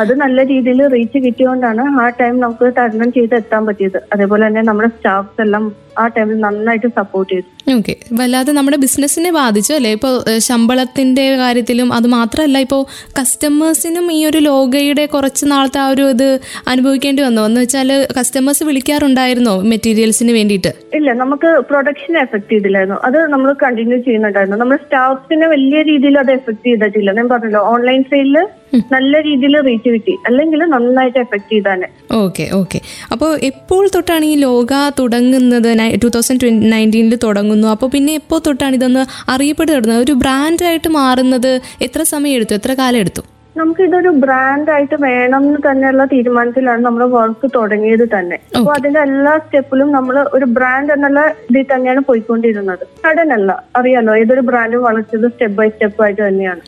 അത് 0.00 0.14
നല്ല 0.20 0.44
രീതിയിൽ 0.44 0.88
റീച്ച് 0.88 1.18
കിട്ടിയോണ്ടാണ് 1.18 2.00
ആ 2.00 2.08
ടൈം 2.08 2.40
നമുക്ക് 2.40 2.72
തരണം 2.78 3.12
ചെയ്ത് 3.12 3.34
എത്താൻ 3.34 3.66
പറ്റിയത്. 3.66 3.98
അതേപോലെ 4.12 4.46
തന്നെ 4.46 4.62
നമ്മുടെ 4.62 4.88
സ്റ്റാഫ്സ് 4.88 5.40
എല്ലാം 5.40 5.86
ആ 5.98 6.06
ടൈമിൽ 6.06 6.40
നന്നായിട്ട് 6.40 6.86
സപ്പോർട്ട് 6.86 7.32
ചെയ്തു. 7.32 7.46
ഓക്കെ 7.76 7.96
വല്ലാതെ 8.12 8.52
നമ്മുടെ 8.52 8.76
ബിസിനസ്സിനെ 8.76 9.30
ബാധിച്ചു 9.30 9.72
അല്ലേ? 9.72 9.92
ഇപ്പോൾ 9.92 10.38
ശമ്പളത്തിന്റെ 10.38 11.36
കാര്യത്തിലും 11.36 11.92
അത് 11.92 12.06
മാത്രമല്ല 12.06 12.58
ഇപ്പോ 12.58 12.86
കസ്റ്റമേഴ്സിനും 13.18 14.12
ഈ 14.12 14.26
ഒരു 14.26 14.38
ലോകയുടെ 14.38 15.06
കുറച്ച് 15.06 15.46
നാളത്തെ 15.46 15.78
ആ 15.78 15.88
ഒരു 15.88 16.02
ഇത് 16.02 16.40
അനുഭവിക്കേണ്ടി 16.68 17.22
വന്നു. 17.22 17.42
എന്ന് 17.42 17.60
വെച്ചാൽ 17.60 18.06
കസ്റ്റമേഴ്സ് 18.18 18.64
വിളിക്കാറുണ്ടായിരുന്നോ 18.64 19.60
മെറ്റീരിയൽസിന് 19.62 20.32
വേണ്ടിയിട്ട്? 20.32 20.68
ഇല്ല 20.94 21.12
നമുക്ക് 21.12 21.62
പ്രൊഡക്ഷനെ 21.70 22.20
എഫക്ട് 22.20 22.52
ചെയ്തില്ലായിരുന്നു. 22.52 23.00
അത് 23.04 23.18
നമ്മൾ 23.26 23.52
കണ്ടിന്യൂ 23.62 23.98
ചെയ്യുന്നുണ്ടായിരുന്നു. 23.98 24.56
നമ്മുടെ 24.56 24.82
സ്റ്റാഫ്സിനെ 24.84 25.46
വലിയ 25.46 25.82
രീതിയിൽ 25.82 26.18
അത് 26.18 26.30
എഫക്ട് 26.30 26.66
ചെയ്തിട്ടില്ല. 26.66 27.12
ഞാൻ 27.12 27.28
പറഞ്ഞല്ലോ 27.28 27.60
ഓൺലൈൻ 27.60 28.02
സെയിലിൽ 28.02 28.46
നല്ല 28.94 29.20
രീതിയിൽ 29.20 29.54
റീച്ച് 29.68 29.88
കിട്ടി. 29.88 30.14
അല്ലെങ്കിൽ 30.26 30.60
നന്നായിട്ട് 30.74 31.18
എഫക്ട് 31.18 31.50
ചെയ്താണ് 31.52 31.86
ഓക്കെ 32.12 32.46
ഓക്കെ 32.52 32.80
അപ്പോൾ 33.12 33.30
എപ്പോൾ 33.50 33.84
തൊട്ടാണ് 33.94 34.24
ഈ 34.24 34.34
ലോക 34.34 34.72
തുടങ്ങുന്നത്? 34.98 35.70
ടൂ 36.02 36.08
തൗസൻഡ് 36.08 36.50
നയന്റീനിൽ 36.72 37.16
തുടങ്ങുന്നു. 37.28 37.68
അപ്പോൾ 37.68 37.90
പിന്നെ 37.90 38.14
എപ്പോൾ 38.14 38.40
തൊട്ടാണ് 38.46 38.74
ഇതൊന്ന് 38.74 39.04
അറിയപ്പെടുന്നത് 39.28 40.02
ഒരു 40.06 40.12
ബ്രാൻഡായിട്ട് 40.24 40.88
മാറുന്നത് 40.88 41.60
എത്ര 41.88 42.02
സമയം 42.02 42.36
എടുത്തു 42.36 42.54
എത്ര 42.54 42.72
കാലം 42.72 43.00
എടുത്തു 43.04 43.24
നമുക്ക് 43.58 43.82
ഇതൊരു 43.82 44.10
ബ്രാൻഡ് 44.22 44.70
ആയിട്ട് 44.70 44.96
വേണം 45.04 45.42
എന്ന് 45.48 45.60
തന്നെയുള്ള 45.66 46.04
തീരുമാനത്തിലാണ് 46.04 46.82
നമ്മൾ 46.84 47.02
വർക്ക് 47.14 47.46
തുടങ്ങിയത് 47.54 48.04
തന്നെ. 48.14 48.36
അപ്പൊ 48.56 48.70
അതിന്റെ 48.72 49.00
എല്ലാ 49.08 49.32
സ്റ്റെപ്പിലും 49.44 49.92
നമ്മൾ 49.96 50.16
ഒരു 50.36 50.44
ബ്രാൻഡ് 50.56 50.92
എന്നുള്ള 50.92 51.20
ഇതിൽ 51.50 51.66
തന്നെയാണ് 51.72 52.02
പോയിക്കൊണ്ടിരുന്നത്. 52.08 52.84
സഡൻ 53.04 53.30
അല്ല 53.32 53.64
അറിയാലോ 53.76 54.16
ഏതൊരു 54.16 54.40
ബ്രാൻഡും 54.40 54.82
വളർച്ചത് 54.88 55.26
സ്റ്റെപ്പ് 55.28 55.56
ബൈ 55.60 55.68
സ്റ്റെപ്പ് 55.68 56.02
ആയിട്ട് 56.02 56.22
തന്നെയാണ്. 56.28 56.60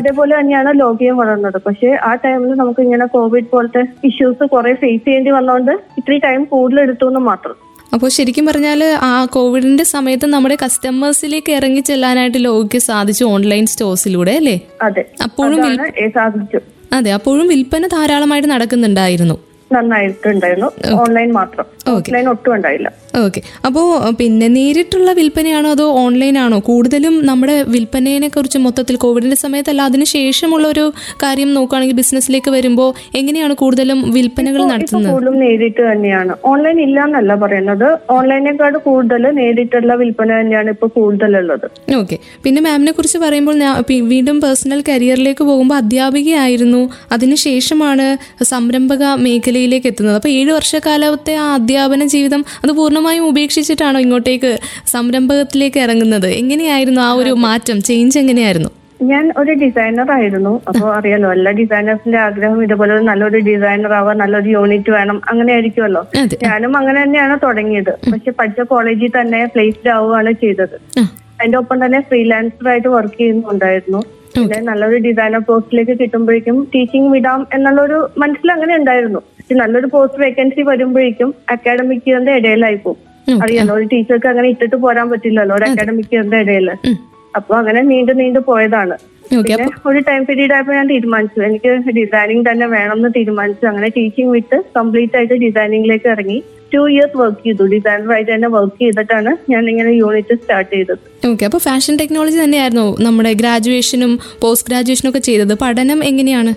അതേപോലെ 0.00 0.34
തന്നെയാണ് 0.40 0.72
ലോകിയം 0.80 1.16
വളർന്നത്. 1.16 1.60
പക്ഷേ 1.66 1.92
ആ 2.08 2.14
ടൈമിൽ 2.24 2.52
നമുക്ക് 2.62 2.80
ഇങ്ങനെ 2.80 3.06
കോവിഡ് 3.16 3.50
പോലത്തെ 3.54 3.84
ഇഷ്യൂസ് 4.10 4.50
കുറെ 4.56 4.74
ഫേസ് 4.82 5.04
ചെയ്യേണ്ടി 5.04 5.30
വന്നതുകൊണ്ട് 5.30 5.72
ഇത്രയും 6.00 6.24
ടൈം 6.26 6.44
കൂടുതൽ 6.54 6.80
എടുത്തു 6.86 7.06
എന്ന് 7.12 7.20
മാത്രം. 7.30 7.56
അപ്പോൾ 7.92 8.08
ശരിക്കും 8.08 8.46
പറഞ്ഞാൽ 8.46 8.84
ആ 9.02 9.24
കോവിഡിന്റെ 9.24 9.84
സമയത്ത് 9.84 10.26
നമ്മുടെ 10.26 10.56
കസ്റ്റമേഴ്സിലേക്ക് 10.64 11.52
ഇറങ്ങി 11.52 11.80
ചെല്ലാനായിട്ട് 11.80 12.44
ലോകയ്ക്ക് 12.44 12.78
സാധിച്ചു 12.78 13.24
ഓൺലൈൻ 13.24 13.66
സ്റ്റോഴ്സിലൂടെ 13.66 14.30
അല്ലേ? 14.32 14.56
അതെ. 14.82 15.02
അപ്പോഴും 15.22 15.60
അതെ 16.92 17.10
അപ്പോഴും 17.10 17.46
വിൽപ്പന 17.46 17.86
ധാരാളമായിട്ട് 17.86 18.50
നടക്കുന്നുണ്ടായിരുന്നു. 18.50 19.36
നന്നായിട്ടുണ്ടായിരുന്നു. 19.74 20.68
ഓൺലൈൻ 21.02 21.30
മാത്രം. 21.32 21.66
ഓഫ്ലൈൻ 21.92 22.26
ഒട്ടും 22.32 22.52
ഉണ്ടായില്ല. 22.54 22.88
ഓക്കെ 23.24 23.40
അപ്പോൾ 23.66 23.86
പിന്നെ 24.20 24.46
നേരിട്ടുള്ള 24.56 25.10
വിൽപ്പനയാണോ 25.18 25.68
അതോ 25.76 25.86
ഓൺലൈൻ 26.04 26.36
ആണോ? 26.38 26.58
കൂടുതലും 26.68 27.14
നമ്മുടെ 27.26 27.54
വിൽപ്പനയെ 27.74 28.28
കുറിച്ച് 28.36 28.58
മൊത്തത്തിൽ 28.66 28.96
കോവിഡിന്റെ 29.04 29.36
സമയത്തല്ല 29.36 29.82
അതിന് 29.90 30.04
ശേഷമുള്ള 30.04 30.66
ഒരു 30.74 30.84
കാര്യം 31.22 31.50
നോക്കുകയാണെങ്കിൽ 31.54 31.96
ബിസിനസ്സിലേക്ക് 32.00 32.50
വരുമ്പോൾ 32.56 32.90
എങ്ങനെയാണ് 33.20 33.54
കൂടുതലും 33.62 34.12
വിൽപ്പനകൾ 34.16 34.60
നടത്തുന്നത്? 34.72 35.12
കൂടുതലും 35.12 35.38
നേരിട്ട് 35.44 35.82
തന്നെയാണ്. 35.90 36.34
ഓൺലൈൻ 36.52 36.80
ഇല്ല 36.86 37.00
എന്നല്ല 37.08 37.34
പറയുന്നത്. 37.44 37.86
ഓൺലൈനേക്കാട് 38.16 38.78
കൂടുതൽ 38.88 39.22
നേരിട്ടുള്ള 39.40 39.94
വിൽപ്പന 40.02 40.40
തന്നെയാണ് 40.40 40.70
ഇപ്പൊ 40.76 40.88
കൂടുതലുള്ളത്. 40.98 41.66
ഓക്കെ 42.00 42.18
പിന്നെ 42.46 42.62
മാമിനെ 42.68 42.92
കുറിച്ച് 42.92 43.18
പറയുമ്പോൾ 43.18 43.56
വീണ്ടും 44.12 44.40
പേഴ്സണൽ 44.40 44.80
കരിയറിലേക്ക് 44.88 45.44
പോകുമ്പോൾ 45.44 45.74
അധ്യാപികയായിരുന്നു. 45.82 46.82
അതിനുശേഷമാണ് 47.12 48.08
സംരംഭക 48.44 49.04
മേഖലയിലേക്ക് 49.56 49.88
എത്തുന്നത്. 49.92 50.16
അപ്പോൾ 50.20 50.32
ഏഴ് 50.38 50.50
വർഷക്കാലത്തെ 50.58 51.34
ആ 51.44 51.46
അധ്യാപന 51.58 52.04
ജീവിതം 52.14 52.42
അത് 52.62 52.72
പൂർണമായും 52.78 53.24
ഉപേക്ഷിച്ചിട്ടാണോ 53.32 53.98
ഇങ്ങോട്ടേക്ക് 54.06 54.50
സംരംഭകത്തിലേക്ക് 54.94 55.78
ഇറങ്ങുന്നത്? 55.86 56.28
എങ്ങനെയായിരുന്നു 56.40 57.00
ആ 57.08 57.12
ഒരു 57.20 57.32
മാറ്റം? 57.46 57.78
ചേഞ്ച് 57.88 58.18
എങ്ങനെയായിരുന്നു? 58.22 58.70
ഞാൻ 59.10 59.24
ഒരു 59.40 59.52
ഡിസൈനർ 59.62 60.08
ആയിരുന്നു. 60.16 60.52
അപ്പോൾ 60.68 60.86
അറിയാലോ 60.98 61.28
എല്ലാ 61.36 61.50
ഡിസൈനേഴ്സിന്റെ 61.58 62.18
ആഗ്രഹം 62.26 62.60
ഇതുപോലെ 62.66 62.94
നല്ലൊരു 63.08 63.40
ഡിസൈനർ 63.48 63.92
ആവാൻ 63.98 64.16
നല്ലൊരു 64.22 64.48
യൂണിറ്റ് 64.56 64.90
വേണം 64.96 65.18
അങ്ങനെ 65.30 65.50
ആയിരിക്കുമല്ലോ 65.56 66.02
ഞാനും 66.46 66.72
അങ്ങനെ 66.80 66.98
തന്നെയാണ് 67.04 67.36
തുടങ്ങിയത്. 67.46 67.92
പക്ഷെ 68.12 68.32
പഠിച്ച 68.38 68.60
കോളേജിൽ 68.72 69.12
തന്നെ 69.18 69.40
പ്ലേസ്ഡ് 69.54 69.92
ആവുകയാണ് 69.96 70.32
ചെയ്തത്. 70.44 70.76
അതിന്റെ 71.38 71.58
ഒപ്പം 71.62 71.78
തന്നെ 71.84 71.98
ഫ്രീലാൻസർ 72.10 72.68
ആയിട്ട് 72.72 72.90
വർക്ക് 72.96 73.18
ചെയ്യുന്നുണ്ടായിരുന്നു. 73.20 74.00
പിന്നെ 74.36 74.58
നല്ലൊരു 74.68 74.98
ഡിസൈനർ 75.06 75.42
പോസ്റ്റിലേക്ക് 75.48 75.94
കിട്ടുമ്പോഴേക്കും 76.00 76.56
ടീച്ചിങ് 76.74 77.10
വിടാം 77.14 77.40
എന്നുള്ളൊരു 77.56 77.98
മനസ്സിൽ 78.22 78.48
അങ്ങനെ 78.56 78.74
ഉണ്ടായിരുന്നു. 78.80 79.20
പക്ഷെ 79.38 79.56
നല്ലൊരു 79.62 79.88
പോസ്റ്റ് 79.94 80.20
വേക്കൻസി 80.22 80.62
വരുമ്പോഴേക്കും 80.70 81.30
അക്കാഡമിക് 81.54 82.06
ഇയറിന്റെ 82.08 82.32
ഇടയിലായി 82.40 82.78
പോകും 82.84 83.02
അറിയാലോ 83.44 83.74
ഒരു 83.78 83.86
ടീച്ചർക്ക് 83.92 84.28
അങ്ങനെ 84.32 84.48
ഇട്ടിട്ട് 84.54 84.76
പോരാൻ 84.84 85.06
പറ്റില്ലല്ലോ 85.12 85.54
ഒരു 85.58 85.66
അക്കാഡമിക് 85.68 86.12
ഇയറിന്റെ 86.14 86.40
ഇടയിൽ 86.44 86.70
അപ്പൊ 87.38 87.52
അങ്ങനെ 87.60 87.80
നീണ്ടു 87.90 88.12
നീണ്ടു 88.20 88.40
പോയതാണ്. 88.50 88.96
പിന്നെ 89.30 89.64
ഒരു 89.88 90.00
ടൈം 90.08 90.22
പീരീഡ് 90.28 90.54
ആയപ്പോൾ 90.56 90.74
ഞാൻ 90.78 90.86
തീരുമാനിച്ചു. 90.92 91.38
എനിക്ക് 91.48 91.70
ഡിസൈനിങ് 91.98 92.44
തന്നെ 92.48 92.66
വേണം 92.74 92.96
എന്ന് 92.98 93.10
തീരുമാനിച്ചു. 93.16 93.64
അങ്ങനെ 93.70 93.88
ടീച്ചിങ് 93.96 94.32
വിട്ട് 94.36 94.58
കംപ്ലീറ്റ് 94.76 95.16
ആയിട്ട് 95.18 95.36
ഡിസൈനിങ്ങിലേക്ക് 95.44 96.08
ഇറങ്ങി. 96.14 96.38
ടു 96.74 96.82
ഇയേഴ്സ് 96.92 97.16
വർക്ക് 97.22 97.42
ചെയ്തു. 97.46 97.64
ഡിസൈനറായിട്ട് 97.72 98.30
തന്നെ 98.34 98.48
വർക്ക് 98.56 98.78
ചെയ്തിട്ടാണ് 98.82 99.32
ഞാൻ 99.52 99.62
ഇങ്ങനെ 99.72 99.92
യൂണിറ്റ് 100.02 100.34
സ്റ്റാർട്ട് 100.42 100.70
ചെയ്തത്. 100.76 101.02
ഓക്കെ 101.30 101.44
അപ്പോൾ 101.48 101.62
ഫാഷൻ 101.68 101.96
ടെക്നോളജി 102.02 102.38
തന്നെയായിരുന്നു 102.44 102.86
നമ്മുടെ 103.06 103.32
ഗ്രാജുവേഷനും 103.42 104.14
പോസ്റ്റ് 104.44 104.68
ഗ്രാജുവേഷനും 104.70 105.10
ഒക്കെ 105.12 105.22
ചെയ്തത്. 105.28 105.54
പഠനം 105.64 106.00
എങ്ങനെയാണ്? 106.10 106.54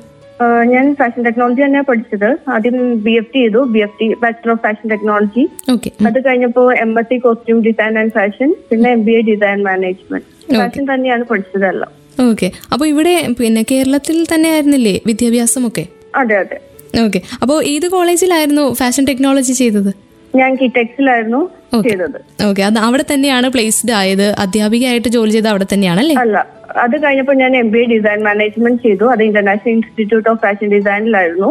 ഞാൻ 0.71 0.85
ഫാഷൻ 0.99 1.21
ടെക്നോളജി 1.27 1.61
തന്നെയാണ് 1.63 1.87
പഠിച്ചത്. 1.89 2.29
ആദ്യം 2.55 2.75
ബി 3.05 3.13
എഫ് 3.21 3.31
ടി 3.33 3.39
ചെയ്തു. 3.43 3.61
B 3.73 3.79
F 3.85 3.97
T 3.99 4.05
bachelor 4.21 4.51
of 4.53 4.61
fashion 4.65 4.85
technology 4.93 5.43
okay 5.73 5.89
അത് 6.09 6.19
കഴിഞ്ഞപ്പോൾ 6.27 6.67
M 6.83 6.91
S 7.01 7.09
C 7.11 7.17
costume 7.25 7.59
design 7.67 7.93
and 8.01 8.13
fashion 8.17 8.51
പിന്നെ 8.69 8.89
M 8.97 9.01
B 9.07 9.15
A 9.19 9.21
design 9.31 9.59
management 9.69 10.55
fashion 10.59 10.85
തന്നെയാണ് 10.93 11.25
പഠിച്ചതെല്ലാം. 11.31 11.91
ഓക്കെ 12.29 12.47
അപ്പോൾ 12.73 12.87
ഇവിടെ 12.93 13.15
പിന്നെ 13.41 13.61
കേരളത്തിൽ 13.71 14.17
തന്നെ 14.33 14.49
ആയിരുന്നില്ലേ 14.55 14.95
വിദ്യാഭ്യാസമൊക്കെ? 15.09 15.85
അതെ 16.21 16.37
അതെ. 16.43 16.57
ഓക്കെ 17.05 17.19
അപ്പോൾ 17.41 17.65
ഏത് 17.73 17.87
കോളേജിലായിരുന്നു 17.87 18.73
ഫാഷൻ 18.73 19.05
ടെക്നോളജി 19.05 19.53
ചെയ്തത്? 19.53 19.91
ഞാൻ 20.33 20.55
കിടെക്സിലായിരുന്നു 20.55 21.41
ചെയ്തത്. 21.87 22.17
ഓക്കെ 22.47 22.61
അത് 22.61 22.77
അവിടെ 22.79 23.03
തന്നെയാണ് 23.11 23.47
പ്ലേസ്ഡ് 23.49 23.91
ആയത്. 23.91 24.27
അധ്യാപികയായിട്ട് 24.43 25.09
ജോലി 25.15 25.31
ചെയ്ത് 25.31 25.47
അവിടെ 25.47 25.65
തന്നെയാണ് 25.73 25.99
അല്ലേ? 26.03 26.15
അല്ല. 26.15 26.37
അത് 26.85 27.03
കഴിഞ്ഞപ്പോൾ 27.03 27.33
ഞാൻ 27.33 27.57
M 27.57 27.69
B 27.69 27.79
A 27.79 27.85
design 27.93 28.23
management 28.23 28.81
ചെയ്തു. 28.83 29.05
അത് 29.05 29.23
ഇന്റർനാഷണൽ 29.23 29.71
ഇൻസ്റ്റിറ്റ്യൂട്ട് 29.71 30.29
ഓഫ് 30.29 30.39
ഫാഷൻ 30.41 30.69
ഡിസൈനിലായിരുന്നു 30.77 31.49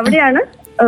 അവിടെയാണ് 0.00 0.42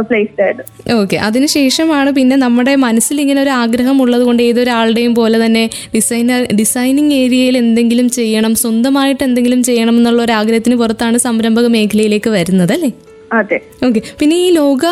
പ്ലേസ്ഡ് 0.09 0.43
ആയത്. 0.43 0.63
ഓക്കെ 0.95 1.17
അതിനുശേഷമാണ് 1.17 2.11
പിന്നെ 2.11 2.37
നമ്മുടെ 2.37 2.75
മനസ്സിൽ 2.85 3.21
ഇങ്ങനെ 3.21 3.41
ഒരു 3.43 3.51
ആഗ്രഹം 3.51 4.03
ഉള്ളത് 4.03 4.23
കൊണ്ട് 4.23 4.43
ഏതൊരാളുടെയും 4.43 5.15
പോലെ 5.15 5.39
തന്നെ 5.45 5.65
ഡിസൈനർ 5.95 6.47
ഡിസൈനിങ് 6.61 7.13
ഏരിയയിൽ 7.15 7.59
എന്തെങ്കിലും 7.59 8.09
ചെയ്യണം 8.11 8.55
സ്വന്തമായിട്ട് 8.55 9.25
എന്തെങ്കിലും 9.25 9.63
ചെയ്യണം 9.63 9.97
എന്നുള്ള 9.97 10.23
ഒരു 10.23 10.33
ആഗ്രഹത്തിന് 10.33 10.75
പുറത്താണ് 10.75 11.19
സംരംഭക 11.19 11.67
മേഖലയിലേക്ക് 11.67 12.29
വരുന്നത് 12.29 12.73
അല്ലേ? 12.73 12.93
അതെ. 13.39 13.59
ഓക്കെ 13.87 14.01
പിന്നെ 14.21 14.37
ഈ 14.37 14.51
ലോക 14.51 14.85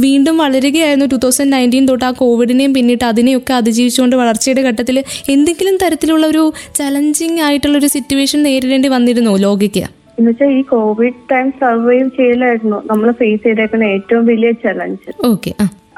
വീണ്ടും 0.00 0.36
വളരുകയായിരുന്നു 0.38 1.06
ടൂ 1.06 1.16
തൗസൻഡ് 1.16 1.52
നയന്റീൻ 1.52 1.86
തൊട്ട് 1.88 2.04
ആ 2.04 2.10
കോവിഡിനെയും 2.20 2.74
പിന്നിട്ട് 2.74 3.04
അതിനെയൊക്കെ 3.04 3.52
അതിജീവിച്ചുകൊണ്ട് 3.52 4.16
വളർച്ചയുടെ 4.16 4.62
ഘട്ടത്തിൽ 4.62 4.98
എന്തെങ്കിലും 5.28 5.76
തരത്തിലുള്ള 5.82 6.26
ഒരു 6.26 6.44
ചലഞ്ചിങ് 6.74 7.40
ആയിട്ടുള്ള 7.40 7.78
ഒരു 7.78 7.90
സിറ്റുവേഷൻ 7.96 8.42
നേരിടേണ്ടി 8.42 8.88
വന്നിരുന്നോ 8.88 9.34
ലോകയ്ക്ക്? 9.46 9.84
എന്നുവെച്ചാൽ 10.18 10.52
ഈ 10.58 10.62
കോവിഡ് 10.70 11.18
ടൈം 11.32 11.48
സർവൈവ് 11.60 12.08
ചെയ്യലായിരുന്നു. 12.16 12.78
നമ്മൾ 12.90 13.08
ഫേസ് 13.20 13.42
ചെയ്തേക്കുന്ന 13.42 13.84
ഏറ്റവും 13.96 14.24
വലിയ 14.26 14.50
ചലഞ്ച് 14.64 15.10
ഓക്കെ 15.26 15.52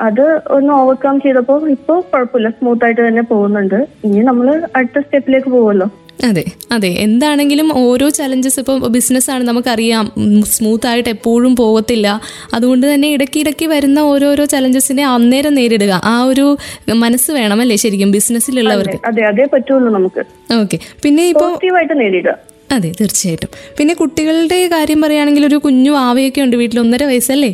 അത് 0.08 0.24
ഒന്ന് 0.56 0.70
ഓവർകം 0.72 1.16
ചെയ്തപ്പോൾ 1.20 1.70
ഇപ്പോൾ 1.70 1.98
കുഴപ്പമില്ല. 2.10 2.50
സ്മൂത്ത് 2.58 2.84
ആയിട്ട് 2.84 3.00
തന്നെ 3.08 3.22
പോകുന്നുണ്ട്. 3.32 3.78
ഇനി 4.04 4.22
നമ്മൾ 4.28 4.46
അടുത്ത 4.76 4.98
സ്റ്റെപ്പിലേക്ക് 5.04 5.50
പോകുമല്ലോ 5.56 5.88
അതെ 6.28 6.44
അതെ. 6.72 6.88
എന്താണെങ്കിലും 6.88 7.78
ഓരോ 7.78 8.08
ചലഞ്ചസ് 8.08 8.60
ഇപ്പോൾ 8.60 8.88
ബിസിനസ്സാണ് 8.88 9.44
നമുക്കറിയാം. 9.44 10.12
സ്മൂത്ത് 10.44 10.86
ആയിട്ട് 10.86 11.08
എപ്പോഴും 11.08 11.56
പോകത്തില്ല. 11.56 12.08
അതുകൊണ്ട് 12.54 12.94
തന്നെ 12.94 13.08
ഇടയ്ക്ക് 13.08 13.40
ഇടയ്ക്ക് 13.40 13.66
വരുന്ന 13.66 14.00
ഓരോരോ 14.00 14.44
ചലഞ്ചസിനെ 14.44 15.04
അന്നേരം 15.04 15.54
നേരിടുക. 15.54 16.00
ആ 16.04 16.24
ഒരു 16.24 16.56
മനസ്സ് 16.94 17.32
വേണം 17.32 17.60
അല്ലേ 17.60 17.76
ശരിക്കും 17.76 18.12
ബിസിനസ്സിലുള്ളവർക്ക് 18.12 18.98
അതെ 19.04 19.22
അതേ. 19.22 19.44
പറ്റുള്ളൂ 19.44 19.92
നമുക്ക്. 19.92 20.24
ഓക്കെ 20.52 20.78
പിന്നെ 21.02 21.26
ഇപ്പോൾ 21.28 21.48
പോസിറ്റീവായിട്ട് 21.50 22.00
നേരിടുക. 22.00 22.36
അതെ 22.72 22.92
തീർച്ചയായിട്ടും. 23.00 23.48
പിന്നെ 23.78 23.94
കുട്ടികളുടെ 23.94 24.66
കാര്യം 24.66 25.00
പറയുകയാണെങ്കിൽ 25.00 25.46
ഒരു 25.46 25.56
കുഞ്ഞു 25.56 25.92
ആവയൊക്കെ 25.92 26.40
ഉണ്ട് 26.40 26.56
വീട്ടിൽ 26.56 26.80
ഒന്നര 26.80 27.04
വയസ്സല്ലേ? 27.04 27.50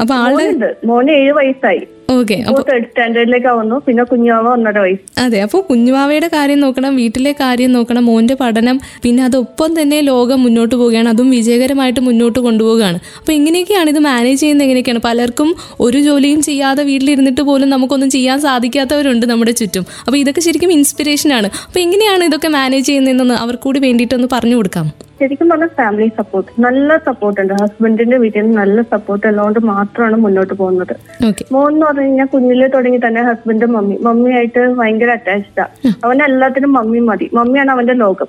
അപ്പൊ 0.00 0.14
ആളുടെ 0.14 0.44
മോനെ 0.44 0.68
മോന് 0.84 1.10
ഏഴ് 1.10 1.32
വയസ്സായി. 1.32 1.82
ഓക്കെ 2.20 2.36
തേർഡ് 2.70 2.86
സ്റ്റാൻഡേർഡിലേക്ക് 2.90 3.78
പിന്നെ 3.86 4.04
കുഞ്ഞുമാവ 4.10 4.46
ഒന്നര 4.56 4.78
വയസ്സ്. 4.84 5.02
അതെ 5.24 5.38
അപ്പോൾ 5.46 5.60
കുഞ്ഞുവാവയുടെ 5.70 6.28
കാര്യം 6.34 6.60
നോക്കണം 6.64 6.92
വീട്ടിലെ 7.00 7.32
കാര്യം 7.42 7.70
നോക്കണം 7.76 8.04
മോന്റെ 8.10 8.34
പഠനം 8.42 8.76
പിന്നെ 9.04 9.22
അതൊപ്പം 9.28 9.70
തന്നെ 9.78 9.98
ലോകം 10.10 10.40
മുന്നോട്ട് 10.44 10.74
പോവുകയാണ് 10.80 11.08
അതും 11.14 11.28
വിജയകരമായിട്ട് 11.36 12.00
മുന്നോട്ട് 12.08 12.38
കൊണ്ടുപോവുകയാണ്. 12.46 12.98
അപ്പോൾ 13.20 13.34
ഇങ്ങനെയൊക്കെയാണ് 13.38 13.90
ഇത് 13.94 14.00
മാനേജ് 14.08 14.40
ചെയ്യുന്നത് 14.42 14.66
എങ്ങനെയൊക്കെയാണ്? 14.66 15.02
പലർക്കും 15.08 15.50
ഒരു 15.86 16.00
ജോലിയും 16.08 16.42
ചെയ്യാതെ 16.48 16.84
വീട്ടിലിരുന്നിട്ട് 16.90 17.42
പോലും 17.50 17.70
നമുക്കൊന്നും 17.74 18.10
ചെയ്യാൻ 18.16 18.40
സാധിക്കാത്തവരുണ്ട് 18.48 19.26
നമ്മുടെ 19.32 19.54
ചുറ്റും. 19.60 19.86
അപ്പോൾ 20.06 20.18
ഇതൊക്കെ 20.22 20.44
ശരിക്കും 20.48 20.72
ഇൻസ്പിറേഷൻ 20.78 21.32
ആണ്. 21.38 21.50
അപ്പോൾ 21.68 21.82
എങ്ങനെയാണ് 21.86 22.24
ഇതൊക്കെ 22.30 22.50
മാനേജ് 22.58 22.88
ചെയ്യുന്നതെന്ന് 22.90 23.58
കൂടി 23.66 23.80
വേണ്ടിയിട്ടൊന്ന് 23.86 24.28
പറഞ്ഞു 24.36 24.56
കൊടുക്കാം. 24.58 24.86
ശരിക്കും 25.22 25.48
പറഞ്ഞാൽ 25.48 25.66
ഫാമിലി 25.66 26.08
സപ്പോർട്ട് 26.08 26.60
നല്ല 26.60 26.96
സപ്പോർട്ട് 26.96 27.40
ഉണ്ട്. 27.40 27.52
ഹസ്ബൻഡിന്റെ 27.52 28.16
വീട്ടിൽ 28.16 28.42
നിന്ന് 28.42 28.56
നല്ല 28.56 28.82
സപ്പോർട്ട് 28.82 29.26
ഉള്ളതുകൊണ്ട് 29.26 29.58
മാത്രമാണ് 29.58 30.16
മുന്നോട്ട് 30.16 30.54
പോകുന്നത്. 30.54 31.24
മോൻ 31.52 31.72
എന്ന് 31.72 31.86
പറഞ്ഞു 31.86 32.02
കഴിഞ്ഞാൽ 32.02 32.26
കുഞ്ഞിലെ 32.26 32.66
തുടങ്ങി 32.66 33.00
തന്നെ 33.06 33.22
ഹസ്ബൻഡ് 33.22 33.66
മമ്മി. 33.66 33.98
മമ്മിയായിട്ട് 34.02 34.74
ഭയങ്കര 34.74 35.10
അറ്റാച്ച്ഡാ 35.10 35.66
അവൻ 36.04 36.22
എല്ലാത്തിനും 36.22 36.72
മമ്മി 36.72 36.98
മതി. 36.98 37.30
മമ്മിയാണ് 37.34 37.70
അവന്റെ 37.70 37.92
ലോകം. 37.92 38.26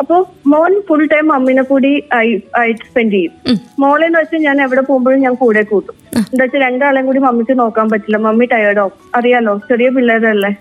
അപ്പൊ 0.00 0.24
മോൻ 0.46 0.82
ഫുൾ 0.88 1.06
ടൈം 1.06 1.28
മമ്മിനെ 1.28 1.62
കൂടി 1.62 2.04
ആയി- 2.12 2.40
ആയിട്ട് 2.56 2.90
സ്പെൻഡ് 2.90 3.12
ചെയ്യും. 3.12 3.32
മോളെന്ന് 3.78 4.18
വെച്ചാൽ 4.18 4.38
ഞാൻ 4.38 4.62
എവിടെ 4.62 4.80
പോകുമ്പോഴും 4.80 5.20
ഞാൻ 5.20 5.34
കൂടെ 5.34 5.62
കൂട്ടും. 5.62 5.94
എന്താ 6.18 6.44
വെച്ചാൽ 6.44 6.60
രണ്ടാളെയും 6.60 7.06
കൂടി 7.06 7.18
മമ്മിക്ക് 7.18 7.58
നോക്കാൻ 7.58 7.88
പറ്റില്ല. 7.88 8.16
മമ്മി 8.16 8.46
ടയർഡോ 8.46 8.90
അറിയാലോ? 9.14 9.58
ചെറിയ 9.58 9.88
പിള്ളേരല്ലേ? 9.88 10.56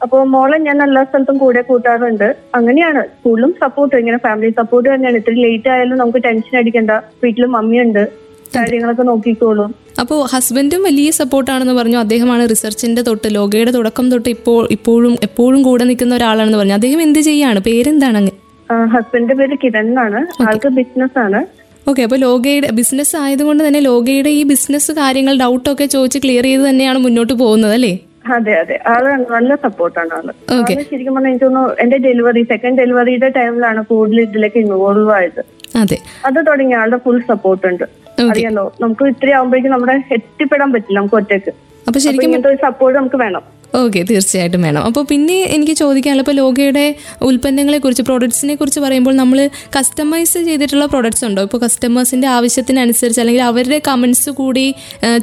അതെ 0.00 0.04
ആ 0.04 0.04
അപ്പൊ 0.04 0.24
മോളെ 0.24 0.58
ഞാൻ 0.58 0.82
എല്ലാ 0.82 1.02
സ്ഥലത്തും 1.04 1.38
കൂടെ 1.38 1.60
കൂട്ടാറുണ്ട്. 1.60 2.34
അങ്ങനെയാണ്. 2.54 3.02
സ്കൂളിലും 3.02 3.54
സപ്പോർട്ട് 3.60 3.96
ഇങ്ങനെ 3.96 4.16
ഫാമിലി 4.16 4.50
സപ്പോർട്ട് 4.50 4.94
തന്നെയാണ്. 4.94 5.16
ഇത്തിരി 5.16 5.42
ലേറ്റ് 5.42 5.68
ആയാലും 5.68 5.98
നമുക്ക് 5.98 6.18
ടെൻഷൻ 6.18 6.58
അടിക്കണ്ട. 6.58 6.90
വീട്ടിലും 6.90 7.52
മമ്മിയുണ്ട്. 7.52 8.28
കാര്യങ്ങളൊക്കെ 8.56 9.02
നോക്കിക്കോളും. 9.02 9.74
അപ്പോൾ 10.00 10.26
ഹസ്ബൻഡും 10.32 10.82
വലിയ 10.82 11.10
സപ്പോർട്ടാണെന്ന് 11.10 11.74
പറഞ്ഞു. 11.74 11.96
അദ്ദേഹമാണ് 11.96 12.50
റിസർച്ചിന്റെ 12.50 13.02
തൊട്ട് 13.02 13.34
ലോകയുടെ 13.34 13.70
തുടക്കം 13.70 14.10
തൊട്ട് 14.10 14.28
ഇപ്പോൾ 14.28 14.68
ഇപ്പോഴും 14.70 15.18
എപ്പോഴും 15.22 15.62
കൂടെ 15.62 15.84
നിൽക്കുന്ന 15.84 16.14
ഒരാളാണെന്ന് 16.14 16.58
പറഞ്ഞു. 16.58 16.74
അദ്ദേഹം 16.74 17.02
എന്ത് 17.02 17.18
ചെയ്യാണ്? 17.18 17.60
പേരെന്താണ് 17.60 18.30
ഹസ്ബൻഡിന്റെ 18.70 19.34
പേര് 19.34 19.56
കിരൺ 19.64 19.80
എന്നാണ്. 19.80 20.26
ആൾക്ക് 20.48 20.68
ബിസിനസ് 20.68 21.18
ആണ്. 21.18 21.46
ഓക്കെ 21.88 22.02
അപ്പോൾ 22.02 22.16
ലോകയുടെ 22.16 22.70
ബിസിനസ് 22.70 23.16
ആയതുകൊണ്ട് 23.16 23.66
തന്നെ 23.66 23.80
ലോകയുടെ 23.80 24.28
ഈ 24.28 24.42
ബിസിനസ് 24.42 24.92
കാര്യങ്ങൾ 24.92 25.38
ഡൗട്ടൊക്കെ 25.38 25.84
ചോദിച്ച് 25.84 26.18
ക്ലിയർ 26.18 26.44
ചെയ്ത് 26.44 26.68
തന്നെയാണ് 26.68 26.98
മുന്നോട്ട് 26.98 27.32
പോകുന്നത് 27.32 27.72
അല്ലേ? 27.72 27.98
അതെ 28.36 28.54
അതെ. 28.54 28.80
ആൾ 28.86 29.16
നല്ല 29.30 29.54
സപ്പോർട്ടാണ് 29.54 30.12
ആൾ. 30.12 30.26
ആൾ 30.50 30.82
ശരിക്കും 30.90 31.14
പറഞ്ഞാൽ 31.14 31.30
എനിക്ക് 31.30 31.44
തോന്നുന്നു 31.44 31.74
എന്റെ 31.78 31.96
ഡെലിവറി 31.96 32.42
സെക്കൻഡ് 32.42 32.78
ഡെലിവറിയുടെ 32.78 33.28
ടൈമിലാണ് 33.28 33.84
കൂടുതൽ 33.84 34.20
ഇതിലേക്ക് 34.20 34.56
ഇൻവോൾവ് 34.56 35.12
ആയത്. 35.12 35.40
അതെ. 35.76 35.98
അത് 36.24 36.46
തുടങ്ങി 36.46 36.74
ആളുടെ 36.74 36.96
ഫുൾ 36.96 37.20
സപ്പോർട്ട് 37.20 37.66
ഉണ്ട്. 37.66 37.84
അറിയാലോ? 38.30 38.72
നമുക്ക് 38.80 39.04
ഇത്രയും 39.04 39.36
ആവുമ്പോഴേക്കും 39.36 39.70
നമ്മുടെ 39.70 40.02
എത്തിപ്പെടാൻ 40.12 40.72
പറ്റില്ല 40.72 40.98
നമുക്ക് 40.98 41.14
ഒറ്റയ്ക്ക് 41.14 41.48
അപ്പോൾ 41.48 41.67
അപ്പൊ 41.88 41.98
ശരിക്കും 42.06 42.56
സപ്പോർട്ട് 42.66 42.96
നമുക്ക് 42.98 43.20
വേണം. 43.24 43.44
ഓക്കെ 43.80 44.00
തീർച്ചയായിട്ടും 44.10 44.62
വേണം. 44.66 44.82
അപ്പോൾ 44.88 45.02
പിന്നെ 45.10 45.36
എനിക്ക് 45.54 45.72
ചോദിക്കാനുള്ള 45.80 46.22
ഇപ്പോൾ 46.24 46.36
ലോകയുടെ 46.40 46.84
ഉൽപ്പന്നങ്ങളെ 47.28 47.78
കുറിച്ച് 47.78 48.04
പ്രോഡക്ട്സിനെ 48.08 48.54
കുറിച്ച് 48.54 48.80
പറയുമ്പോൾ 48.84 49.14
നമ്മൾ 49.20 49.38
കസ്റ്റമൈസ് 49.76 50.38
ചെയ്തിട്ടുള്ള 50.48 50.86
പ്രോഡക്ട്സ് 50.92 51.24
ഉണ്ടോ? 51.28 51.42
ഇപ്പോൾ 51.48 51.60
കസ്റ്റമേഴ്സിന്റെ 51.64 52.28
ആവശ്യത്തിനനുസരിച്ച് 52.36 53.20
അല്ലെങ്കിൽ 53.22 53.44
അവരുടെ 53.50 53.78
കമൻസ് 53.88 54.30
കൂടി 54.40 54.66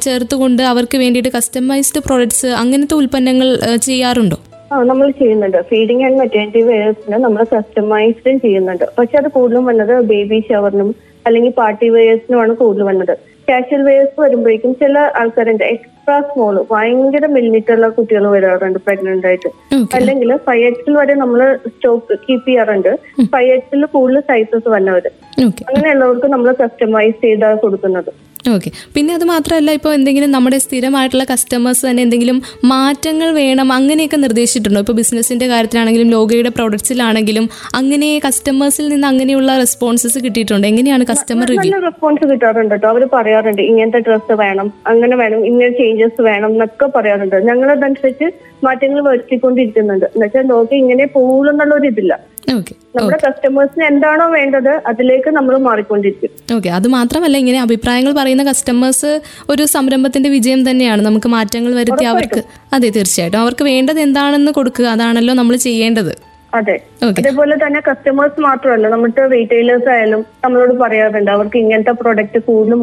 ചേർത്തുകൊണ്ട് 0.06 0.62
അവർക്ക് 0.72 0.98
വേണ്ടിയിട്ട് 1.04 1.32
കസ്റ്റമൈസ്ഡ് 1.38 2.02
പ്രോഡക്ട്സ് 2.06 2.50
അങ്ങനത്തെ 2.62 2.96
ഉൽപ്പന്നങ്ങൾ 3.00 3.48
ചെയ്യാറുണ്ടോ? 3.88 4.38
ആ 4.72 4.82
നമ്മൾ 4.90 5.08
ചെയ്യുന്നുണ്ട്. 5.18 5.58
ഫീഡിങ് 5.70 6.04
ആൻഡ് 6.06 6.18
മെറ്റേണിറ്റി 6.20 6.62
വെയേഴ്സിന് 6.70 7.18
നമ്മൾ 7.26 7.42
കസ്റ്റമൈസ്ഡും 7.54 8.38
ചെയ്യുന്നുണ്ട്. 8.40 8.86
പക്ഷെ 8.98 9.16
അത് 9.22 9.28
കൂടുതലും 9.36 9.64
വന്നത് 9.70 9.94
ബേബി 10.12 10.38
ഷവറിനും 10.48 10.90
അല്ലെങ്കിൽ 11.26 11.52
പാർട്ടി 11.62 11.88
വെയേഴ്സിനുമാണ് 11.96 12.52
കൂടുതൽ 12.56 12.84
വന്നത്. 12.92 13.14
കാഷ്വൽ 13.48 13.82
വെയേഴ്സ് 13.88 14.16
വരുമ്പോഴേക്കും 14.20 14.72
ചില 14.82 14.98
ആൾക്കാരുണ്ട്. 15.20 15.64
എക്സ്ട്രാ 15.74 16.16
സ്മോൾ 16.30 16.54
ഭയങ്കര 16.70 17.24
മില്ലിമീറ്ററുള്ള 17.36 17.88
കുട്ടികൾ 17.96 18.24
വരാറുണ്ട് 18.34 18.78
പ്രഗ്നന്റ് 18.86 19.26
ആയിട്ട് 19.30 19.50
അല്ലെങ്കിൽ 19.98 20.30
ഫൈവ് 20.46 20.64
എക്സിൽ 20.70 20.94
വരെ 21.00 21.14
നമ്മൾ 21.22 21.40
സ്റ്റോക്ക് 21.72 22.18
കീപ്പ് 22.26 22.46
ചെയ്യാറുണ്ട്. 22.48 22.92
ഫൈവ് 23.34 23.50
എക്സിൽ 23.56 23.84
കൂടുതൽ 23.96 24.20
സൈസസ് 24.30 24.68
വന്നവര്. 24.76 25.12
ഓക്കെ 25.46 25.64
അങ്ങനെയുള്ളവർക്ക് 25.68 26.30
നമ്മൾ 26.34 26.50
കസ്റ്റമൈസ് 26.62 27.18
ചെയ്താണ് 27.26 27.58
കൊടുക്കുന്നത്. 27.64 28.12
ഓക്കെ 28.54 28.70
പിന്നെ 28.94 29.14
അത് 29.14 29.24
മാത്രമല്ല 29.24 29.70
ഇപ്പോൾ 29.78 29.92
എന്തെങ്കിലും 29.94 30.30
നമ്മുടെ 30.30 30.58
സ്ഥിരമായിട്ടുള്ള 30.58 31.24
കസ്റ്റമേഴ്സ് 31.30 31.82
തന്നെ 31.86 32.02
എന്തെങ്കിലും 32.06 32.38
മാറ്റങ്ങൾ 32.72 33.28
വേണം 33.40 33.68
അങ്ങനെയൊക്കെ 33.72 34.18
നിർദ്ദേശിച്ചിട്ടുണ്ടോ? 34.24 34.80
ഇപ്പോൾ 34.84 34.96
ബിസിനസ്സിന്റെ 35.00 35.46
കാര്യത്തിലാണെങ്കിലും 35.52 36.10
ലോഗോയുടെ 36.16 36.52
പ്രോഡക്റ്റ്സിലാണെങ്കിലും 36.58 37.48
അങ്ങനെ 37.80 38.08
കസ്റ്റമേഴ്സിൽ 38.26 38.88
നിന്ന് 38.88 39.06
അങ്ങനെയുള്ള 39.12 39.58
റെസ്പോൺസസ് 39.64 40.18
കിട്ടിയിട്ടുണ്ട്? 40.26 40.66
എങ്ങനെയാണ് 40.66 41.06
കസ്റ്റമർ 41.12 41.48
റിവ്യൂ 41.54 41.80
റെസ്പോൺസ് 41.88 42.24
കിട്ടാറുണ്ട് 42.32 42.74
കേട്ടോ. 42.74 42.88
അവർ 42.88 43.04
പറയാറുണ്ട് 43.16 43.62
ഇങ്ങനത്തെ 43.62 44.02
ഡ്രസ്സ് 44.08 44.36
വേണം 44.44 44.72
അങ്ങനെ 44.92 45.16
വേണം 45.22 45.42
ഇങ്ങനെ 45.50 45.70
ചേഞ്ചസ് 45.80 46.22
വേണം 46.30 46.50
എന്നൊക്കെ 46.54 46.88
പറയാറുണ്ട്. 46.96 47.36
ഞങ്ങൾ 47.50 47.70
അതനുസരിച്ച് 47.76 48.28
മാറ്റങ്ങൾ 48.66 49.00
വരുത്തിക്കൊണ്ടിരിക്കുന്നുണ്ട്. 49.10 50.06
എന്നുവെച്ചാൽ 50.14 50.46
ലോകം 50.54 50.76
ഇങ്ങനെ 50.82 51.06
പോകുന്നുള്ള 51.18 51.72
ഒരു 51.80 51.88
ഇതില്ല 51.92 52.14
നമ്മുടെ 52.50 53.18
കസ്റ്റമേഴ്സിന് 53.26 53.84
എന്താണോ 53.84 54.26
വേണ്ടത് 54.28 54.70
അതിലേക്ക് 54.90 55.30
നമ്മൾ 55.30 55.58
മാറിക്കൊണ്ടിരിക്കും. 55.58 56.30
ഓക്കെ 56.56 56.68
അത് 56.68 56.88
മാത്രമല്ല 56.88 57.36
ഇങ്ങനെ 57.36 57.60
അഭിപ്രായങ്ങൾ 57.60 58.12
പറയുന്ന 58.12 58.44
കസ്റ്റമേഴ്സ് 58.44 59.20
ഒരു 59.50 59.64
സംരംഭത്തിന്റെ 59.64 60.28
വിജയം 60.28 60.70
തന്നെയാണ്. 60.70 61.02
നമുക്ക് 61.02 61.28
മാറ്റങ്ങൾ 61.28 61.74
വരുത്തി 61.74 62.04
അവർക്ക് 62.04 62.42
അതെ 62.72 62.88
തീർച്ചയായിട്ടും. 62.88 63.40
അവർക്ക് 63.40 63.64
വേണ്ടത് 63.64 64.00
എന്താണെന്ന് 64.00 64.52
കൊടുക്കുക. 64.52 64.84
അതാണല്ലോ 64.84 65.34
നമ്മൾ 65.34 65.56
ചെയ്യേണ്ടത്. 65.56 66.12
അതെ. 66.52 66.82
അതേപോലെ 67.02 67.56
തന്നെ 67.66 67.80
കസ്റ്റമേഴ്സ് 67.88 68.40
മാത്രമല്ല 68.40 68.88
നമ്മുടെ 68.88 69.26
റീറ്റെയിലേഴ്സ് 69.32 69.88
ആയാലും 69.88 70.24
നമ്മളോട് 70.44 70.72
പറയാറുണ്ട് 70.72 71.30
അവർക്ക് 71.30 71.58
ഇങ്ങനത്തെ 71.58 71.90
പ്രോഡക്റ്റ് 71.90 72.38
കൂടുതൽ 72.38 72.74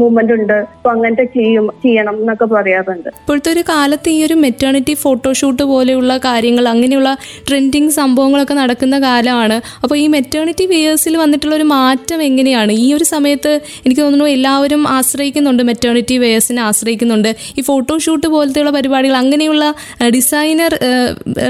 മൂവ്മെന്റ് 0.00 0.32
ഉണ്ട് 0.32 0.52
അപ്പൊ 0.52 0.90
അങ്ങനത്തെ 0.90 1.24
ചെയ്യും 1.24 1.72
ചെയ്യണം 1.82 2.14
എന്നൊക്കെ 2.20 2.44
പറയാറുണ്ട്. 2.44 3.08
ഇപ്പോഴത്തെ 3.08 3.50
ഒരു 3.50 3.60
കാലത്ത് 3.68 4.10
ഈ 4.10 4.24
ഒരു 4.24 4.34
മെറ്റേണിറ്റി 4.34 4.94
ഫോട്ടോഷൂട്ട് 4.94 5.62
പോലെയുള്ള 5.62 6.16
കാര്യങ്ങൾ 6.18 6.68
അങ്ങനെയുള്ള 6.68 7.16
ട്രെൻഡിങ് 7.48 7.88
സംഭവങ്ങളൊക്കെ 7.88 8.54
നടക്കുന്ന 8.54 8.98
കാലമാണ്. 8.98 9.60
അപ്പോൾ 9.82 9.96
ഈ 9.96 10.06
മെറ്റേണിറ്റി 10.06 10.66
വെയേഴ്സിൽ 10.66 11.16
വന്നിട്ടുള്ള 11.16 11.54
ഒരു 11.54 11.62
മാറ്റം 11.62 12.22
എങ്ങനെയാണ്? 12.22 12.72
ഈ 12.72 12.94
ഒരു 12.94 13.04
സമയത്ത് 13.04 13.60
എനിക്ക് 13.86 14.02
തോന്നുന്നു 14.02 14.24
എല്ലാവരും 14.24 14.88
ആശ്രയിക്കുന്നുണ്ട് 14.88 15.62
മെറ്റേണിറ്റി 15.62 16.18
വെയേഴ്സിനെ 16.18 16.62
ആശ്രയിക്കുന്നുണ്ട്. 16.62 17.36
ഈ 17.58 17.62
ഫോട്ടോഷൂട്ട് 17.62 18.26
പോലത്തെയുള്ള 18.26 18.70
പരിപാടികൾ 18.70 19.16
അങ്ങനെയുള്ള 19.16 19.74
ഡിസൈനർ 20.18 20.74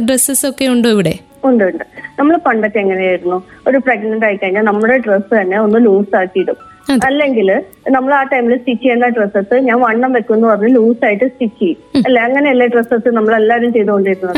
ഡ്രസ്സസ് 0.09 0.47
ഒക്കെ 0.47 0.65
ഉണ്ടോ 0.65 0.89
ഇവിടെ? 0.97 1.15
ഉണ്ട് 1.49 1.65
ഉണ്ട്. 1.65 1.85
നമ്മൾ 2.19 2.37
പണ്ടൊക്കെ 2.47 2.79
എങ്ങനെയായിരുന്നു? 2.79 3.39
ഒരു 3.69 3.79
പ്രഗ്നന്റ് 3.79 4.27
ആയി 4.27 4.37
കഴിഞ്ഞാൽ 4.37 4.63
നമ്മുടെ 4.63 4.97
ഡ്രസ്സ് 4.97 5.35
തന്നെ 5.41 5.59
ഒന്ന് 5.61 5.85
ലൂസ് 5.87 6.17
ആക്കിയിടും. 6.17 6.59
അല്ലെങ്കിൽ 7.07 7.49
നമ്മൾ 7.89 8.15
ആ 8.15 8.23
ടൈമിൽ 8.23 8.57
സ്റ്റിച്ച് 8.57 8.83
ചെയ്യുന്ന 8.83 9.07
ഡ്രസ്സസ് 9.09 9.55
ഞാൻ 9.69 9.81
വണ്ണം 9.81 10.13
വെക്കുമെന്ന് 10.13 10.49
പറഞ്ഞ് 10.49 10.69
ലൂസ് 10.75 11.05
ആയിട്ട് 11.05 11.25
സ്റ്റിച്ച് 11.25 11.59
ചെയ്യും. 11.61 11.79
അല്ലെ? 12.07 12.23
അങ്ങനെയല്ലേ 12.23 12.67
ഡ്രസ്സസ് 12.67 13.09
നമ്മൾ 13.09 13.35
എല്ലാവരും 13.35 13.73
ചെയ്തുകൊണ്ടിരുന്നത്? 13.73 14.37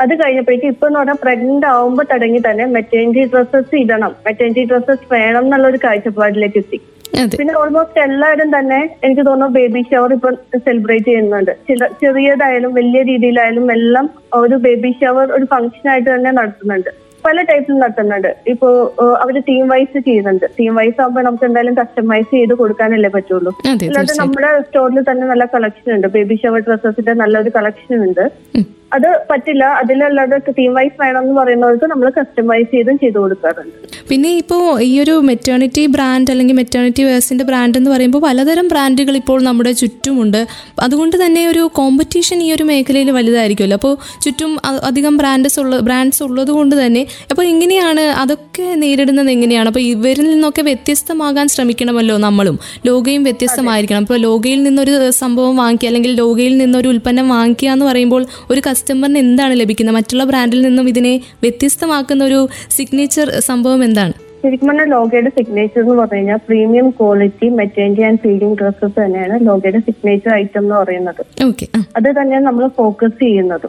അതെ 0.00 0.14
കഴിഞ്ഞപ്പോഴേക്കും 0.14 0.68
ഇപ്പൊ 0.68 0.86
എന്ന് 0.86 0.98
പറഞ്ഞാൽ 0.98 1.18
പ്രഗ്നന്റ് 1.22 1.66
ആവുമ്പോൾ 1.66 2.06
തുടങ്ങി 2.12 2.38
തന്നെ 2.38 2.66
മെറ്റേണിറ്റി 2.76 3.24
ഡ്രസ്സസ് 3.34 3.76
ഇടണം. 3.82 4.14
മെറ്റേണിറ്റി 4.26 4.64
ഡ്രസ്സസ് 4.70 5.12
വേണം 5.12 5.44
എന്നുള്ള 5.44 5.68
ഒരു 5.68 5.80
കാഴ്ചപ്പാടിലേക്ക് 5.84 6.58
എത്തി. 6.58 6.80
പിന്നെ 7.38 7.54
ഓൾമോസ്റ്റ് 7.60 8.00
എല്ലാവരും 8.06 8.48
തന്നെ 8.56 8.80
എനിക്ക് 9.06 9.24
തോന്നുന്നു 9.26 9.54
ബേബി 9.58 9.82
ഷവർ 9.90 10.12
ഇപ്പൊ 10.16 10.30
സെലിബ്രേറ്റ് 10.66 11.08
ചെയ്യുന്നുണ്ട്. 11.10 11.52
ചില 11.68 11.86
ചെറിയതായാലും 12.02 12.74
വലിയ 12.80 13.02
രീതിയിലായാലും 13.10 13.72
എല്ലാം 13.78 14.06
ഒരു 14.42 14.56
ബേബി 14.66 14.92
ഷവർ 15.00 15.26
ഒരു 15.38 15.46
ഫംഗ്ഷൻ 15.54 15.88
ആയിട്ട് 15.94 16.10
തന്നെ 16.10 16.32
നടത്തുന്നുണ്ട്. 16.40 16.90
പല 17.26 17.42
ടൈപ്പിൽ 17.50 17.78
നടത്തുന്നുണ്ട്. 17.82 18.30
ഇപ്പോ 18.52 18.68
അവർ 19.22 19.34
ടീം 19.50 19.62
വൈസ് 19.72 19.98
ചെയ്യുന്നുണ്ട്. 20.08 20.46
ടീം 20.58 20.72
വൈസ് 20.78 20.98
ആകുമ്പോൾ 21.02 21.22
നമുക്ക് 21.26 21.46
എന്തായാലും 21.48 21.76
കസ്റ്റമൈസ് 21.80 22.30
ചെയ്ത് 22.36 22.54
കൊടുക്കാനല്ലേ 22.62 23.10
പറ്റുള്ളൂ. 23.16 23.52
അല്ലാതെ 23.70 24.16
നമ്മുടെ 24.22 24.50
സ്റ്റോറിൽ 24.66 25.00
തന്നെ 25.10 25.26
നല്ല 25.32 25.44
കളക്ഷൻ 25.54 25.90
ഉണ്ട്. 25.96 26.08
ബേബി 26.16 26.36
ഷവർ 26.42 26.62
ഡ്രസ്സസിന്റെ 26.68 27.14
നല്ലൊരു 27.22 27.52
കളക്ഷൻ 27.58 27.94
ഉണ്ട്. 28.08 28.24
അത് 28.94 29.08
പറ്റില്ല. 29.30 29.64
അതിലല്ലാതെ 29.64 30.38
തീം 30.58 30.74
വൈസ് 30.74 30.98
വേണം 31.02 31.22
എന്ന് 31.22 31.34
പറയുന്നവർക്ക് 31.40 31.86
നമ്മൾ 31.92 32.12
കസ്റ്റമൈസ് 32.18 32.68
ചെയ്തും 32.74 32.98
ചെയ്തു 32.98 33.18
കൊടുക്കാറുണ്ട്. 33.18 33.76
പിന്നെ 34.08 34.30
ഇപ്പോ 34.36 34.58
ഈ 34.80 35.00
ഒരു 35.00 35.14
മെറ്റേണിറ്റി 35.28 35.86
ബ്രാൻഡ് 35.86 36.30
അല്ലെങ്കിൽ 36.30 36.56
മെറ്റേണിറ്റി 36.60 37.02
വേഴ്സിന്റെ 37.02 37.44
ബ്രാൻഡ് 37.44 37.78
എന്ന് 37.78 37.90
പറയുമ്പോൾ 37.90 38.22
പലതരം 38.26 38.68
ബ്രാൻഡുകൾ 38.68 39.16
ഇപ്പോൾ 39.16 39.38
നമ്മുടെ 39.42 39.72
ചുറ്റുമുണ്ട്. 39.72 40.40
അതുകൊണ്ട് 40.80 41.16
തന്നെ 41.24 41.42
ഒരു 41.48 41.70
കോമ്പറ്റീഷൻ 41.74 42.38
ഈ 42.42 42.52
ഒരു 42.52 42.64
മേഖലയിൽ 42.70 43.10
വലുതായിരിക്കുമല്ലോ. 43.10 43.78
അപ്പോൾ 43.80 43.94
ചുറ്റും 44.24 44.52
അധികം 44.84 45.16
ബ്രാൻഡ്സ് 45.16 45.60
ഉള്ള 45.60 45.78
ബ്രാൻഡ്സ് 45.88 46.22
ഉള്ളത് 46.22 46.50
കൊണ്ട് 46.50 46.74
തന്നെ 46.86 47.06
അപ്പോൾ 47.30 47.44
എങ്ങനെയാണ് 47.52 48.04
അതൊക്കെ 48.22 48.66
നേരിടുന്നത് 48.82 49.30
എങ്ങനെയാണ്? 49.30 49.68
അപ്പോൾ 49.68 49.84
ഇവരിൽ 49.92 50.26
നിന്നൊക്കെ 50.30 50.62
വ്യത്യസ്തമാകാൻ 50.62 51.48
ശ്രമിക്കണമല്ലോ 51.48 52.16
നമ്മളും. 52.26 52.58
ലോകയും 52.86 53.22
വ്യത്യസ്തമായിരിക്കണം. 53.22 54.02
ഇപ്പോൾ 54.06 54.18
ലോകയിൽ 54.28 54.62
നിന്നൊരു 54.62 55.10
സംഭവം 55.10 55.56
വാങ്ങിക്കുക 55.56 55.88
അല്ലെങ്കിൽ 55.88 56.14
ലോകയിൽ 56.22 56.56
നിന്നൊരു 56.62 56.88
ഉൽപ്പന്നം 56.88 57.28
വാങ്ങിക്കുക 57.28 57.68
എന്ന് 57.68 57.86
പറയുമ്പോൾ 57.86 58.22
ഒരു 58.50 58.60
കസ്റ്റമറിന് 58.84 59.18
എന്താണ് 59.18 59.60
ലഭിക്കുന്നത്? 59.60 59.94
മറ്റുള്ള 59.94 60.24
ബ്രാൻഡിൽ 60.24 60.60
നിന്നും 60.62 60.86
ഇതിനെ 60.88 61.12
വ്യത്യസ്തമാക്കുന്ന 61.42 62.22
ഒരു 62.24 62.40
സിഗ്നേച്ചർ 62.70 63.28
സംഭവം 63.40 63.80
എന്താണ്? 63.84 64.12
ശരിക്കും 64.44 64.68
പറഞ്ഞാൽ 64.68 64.88
ലോഗയുടെ 64.96 65.30
സിഗ്നേച്ചർ 65.36 65.80
എന്ന് 65.82 65.94
പറഞ്ഞു 66.00 66.18
കഴിഞ്ഞാൽ 66.18 66.40
premium 66.48 66.88
quality 66.98 67.46
maternity 67.58 68.02
and 68.08 68.20
feeding 68.24 68.56
dresses 68.60 68.96
തന്നെയാണ് 69.00 69.36
ലോഗയുടെ 69.48 69.80
സിഗ്നേച്ചർ 69.86 70.32
ഐറ്റം 70.40 70.62
എന്ന് 70.64 70.76
പറയുന്നത്. 70.80 71.22
അത് 71.98 72.08
തന്നെയാണ് 72.18 72.46
നമ്മൾ 72.48 72.64
ഫോക്കസ് 72.80 73.18
ചെയ്യുന്നത്. 73.24 73.66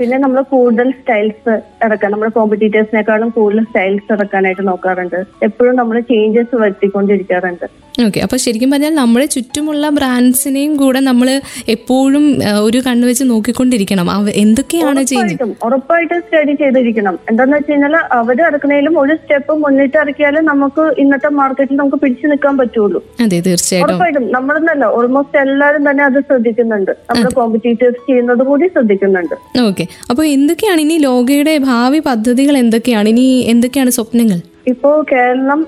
പിന്നെ 0.00 0.18
നമ്മൾ 0.24 0.38
കൂടുതൽ 0.54 0.88
സ്റ്റൈൽസ് 0.98 1.54
ഇറക്കാൻ 1.86 2.10
നമ്മുടെ 2.14 2.32
കോമ്പറ്റീറ്റേഴ്സിനെക്കാളും 2.38 3.30
കൂടുതൽ 3.38 3.64
സ്റ്റൈൽസ് 3.70 4.10
ഇറക്കാനായിട്ട് 4.16 4.64
നോക്കാറുണ്ട്. 4.70 5.18
എപ്പോഴും 5.48 5.74
നമ്മൾ 5.80 5.98
ചേഞ്ചസ് 6.12 6.56
വരുത്തിക്കൊണ്ടിരിക്കാറുണ്ട്. 6.62 7.66
ഓക്കെ 8.06 8.18
അപ്പോൾ 8.24 8.38
ശരിക്കും 8.44 8.70
പറഞ്ഞാൽ 8.72 8.92
നമ്മുടെ 9.00 9.26
ചുറ്റുമുള്ള 9.34 9.84
ബ്രാൻഡ്സിനെയും 9.98 10.72
കൂടെ 10.82 11.00
നമ്മൾ 11.08 11.28
എപ്പോഴും 11.74 12.24
ഒരു 12.66 12.78
കണ്ണു 12.86 13.06
വെച്ച് 13.10 13.24
നോക്കിക്കൊണ്ടിരിക്കണം. 13.32 14.08
എന്തൊക്കെയാണ് 14.44 15.02
ചെയ്യുന്നത്? 15.10 15.32
ഉറപ്പായിട്ടും 15.32 15.66
ഉറപ്പായിട്ടും 15.68 16.20
സ്റ്റഡി 16.26 16.54
ചെയ്തിരിക്കണം. 16.62 17.16
എന്താന്ന് 17.30 17.56
വെച്ച് 17.58 17.72
കഴിഞ്ഞാൽ 17.72 17.96
അവർ 18.20 18.38
ഇറക്കുന്നതിലും 18.48 18.94
ഒരു 19.02 19.16
സ്റ്റെപ്പ് 19.22 19.54
മുന്നിട്ട് 19.64 19.96
ഇറക്കിയാലും 20.18 20.44
നമുക്ക് 20.50 20.84
ഇന്നത്തെ 21.02 21.28
മാർക്കറ്റിൽ 21.40 21.76
നമുക്ക് 21.76 21.98
പിടിച്ചു 22.02 22.26
നിൽക്കാൻ 22.26 22.54
പറ്റുള്ളൂ. 22.60 23.00
അതെ 23.24 23.38
തീർച്ചയായിട്ടും. 23.46 23.90
ഉറപ്പായിട്ടും. 23.94 24.24
നമ്മളെന്നല്ല 24.36 24.84
ഓൾമോസ്റ്റ് 24.98 25.38
എല്ലാവരും 25.44 25.82
തന്നെ 25.90 26.02
അത് 26.04 26.18
ശ്രദ്ധിക്കുന്നുണ്ട്. 26.28 26.92
നമ്മുടെ 27.10 27.30
കോമ്പറ്റീറ്റേഴ്സ് 27.34 28.02
ചെയ്യുന്നത് 28.08 28.42
കൂടി 28.50 28.66
ശ്രദ്ധിക്കുന്നുണ്ട്. 28.66 29.36
ഓക്കെ. 29.68 29.86
അപ്പോൾ 30.10 30.24
എന്തൊക്കെയാണ് 30.36 30.82
ഇനി 30.86 30.98
ലോകയുടെ 31.08 31.54
ഭാവി 31.70 32.00
പദ്ധതികൾ 32.10 32.56
എന്തൊക്കെയാണ്? 32.64 33.08
ഇനി 33.14 33.26
എന്തൊക്കെയാണ് 33.54 33.92
സ്വപ്നങ്ങൾ? 33.98 34.40
ഇപ്പോ 34.66 34.90
കേരളം 35.12 35.60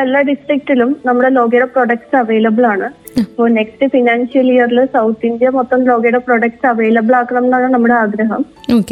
എല്ലാ 0.00 0.20
ഡിസ്ട്രിക്റ്റിലും 0.28 0.90
നമ്മുടെ 1.06 1.28
ലോകയുടെ 1.38 1.66
പ്രൊഡക്ട്സ് 1.74 2.16
അവൈലബിൾ 2.16 2.64
ആണ്. 2.66 2.86
ഇപ്പോൾ 3.22 3.50
നെക്സ്റ്റ് 3.50 3.86
ഫിനാൻഷ്യൽ 3.86 4.52
ഇയറിൽ 4.52 4.84
സൗത്ത് 4.84 5.26
ഇന്ത്യ 5.26 5.48
മൊത്തം 5.48 5.86
ലോകയുടെ 5.88 6.18
പ്രൊഡക്ട്സ് 6.18 6.66
അവൈലബിൾ 6.66 7.16
ആക്കണം 7.16 7.44
എന്നാണ് 7.44 7.74
നമ്മുടെ 7.74 7.94
ആഗ്രഹം. 7.94 8.44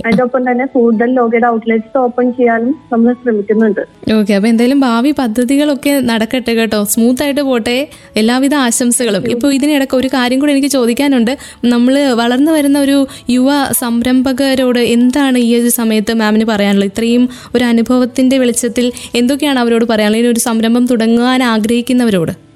അതിനൊപ്പം 0.06 0.50
തന്നെ 0.50 0.64
കൂടുതൽ 0.66 1.14
ലോകയുടെ 1.14 1.46
ഔട്ട്ലെറ്റ്സ് 1.46 1.98
ഓപ്പൺ 1.98 2.32
ചെയ്യാനും 2.32 2.74
നമ്മൾ 2.92 3.12
ശ്രമിക്കുന്നുണ്ട്. 3.12 3.80
ഓക്കെ 4.18 4.34
അപ്പൊ 4.34 4.48
എന്തായാലും 4.48 4.80
ഭാവി 4.80 5.10
പദ്ധതികളൊക്കെ 5.10 6.00
നടക്കട്ടെ 6.00 6.54
കേട്ടോ. 6.54 6.84
സ്മൂത്ത് 6.84 7.22
ആയിട്ട് 7.22 7.40
പോട്ടെ. 7.40 7.88
എല്ലാവിധ 8.16 8.54
ആശംസകളും. 8.54 9.30
ഇപ്പോൾ 9.30 9.52
ഇതിനിടയ്ക്ക് 9.54 9.94
ഒരു 9.94 10.08
കാര്യം 10.08 10.40
കൂടി 10.40 10.52
എനിക്ക് 10.52 10.68
ചോദിക്കാനുണ്ട്. 10.68 11.36
നമ്മൾ 11.64 11.98
വളർന്നു 12.22 12.52
വരുന്ന 12.52 12.78
ഒരു 12.78 13.06
യുവ 13.30 13.50
സംരംഭകരോട് 13.72 14.78
എന്താണ് 14.78 15.38
ഈ 15.38 15.60
ഒരു 15.60 15.68
സമയത്ത് 15.68 16.12
മാമിന് 16.12 16.44
പറയാനുള്ളത്? 16.44 16.90
ഇത്രയും 16.92 17.28
ഒരു 17.54 17.64
അനുഭവത്തിന്റെ 17.64 18.38
വെളിച്ചത്തിൽ 18.38 18.92
എന്തൊക്കെയാണ് 19.14 19.58
അവരോട് 19.58 19.84
പറയാനുള്ളത്? 19.84 20.22
ഇനി 20.22 20.28
ഒരു 20.28 20.38
സംരംഭം 20.38 20.86
തുടങ്ങാൻ 20.86 21.42
ആഗ്രഹിക്കുന്നവരോട്. 21.42 22.51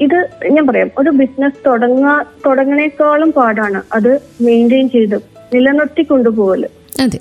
ഇത് 0.00 0.28
ഞാൻ 0.50 0.66
പറയാം. 0.66 0.90
ഒരു 0.98 1.10
ബിസിനസ് 1.10 1.58
തുടങ്ങാ 1.66 2.24
തുടങ്ങണേക്കാളും 2.46 3.32
പാടാണ് 3.32 3.82
അത് 3.92 4.20
മെയിന്റെയിൻ 4.40 4.88
ചെയ്ത് 4.88 5.16
നിലനിർത്തി 5.54 6.02
കൊണ്ടുപോകൽ. 6.02 6.66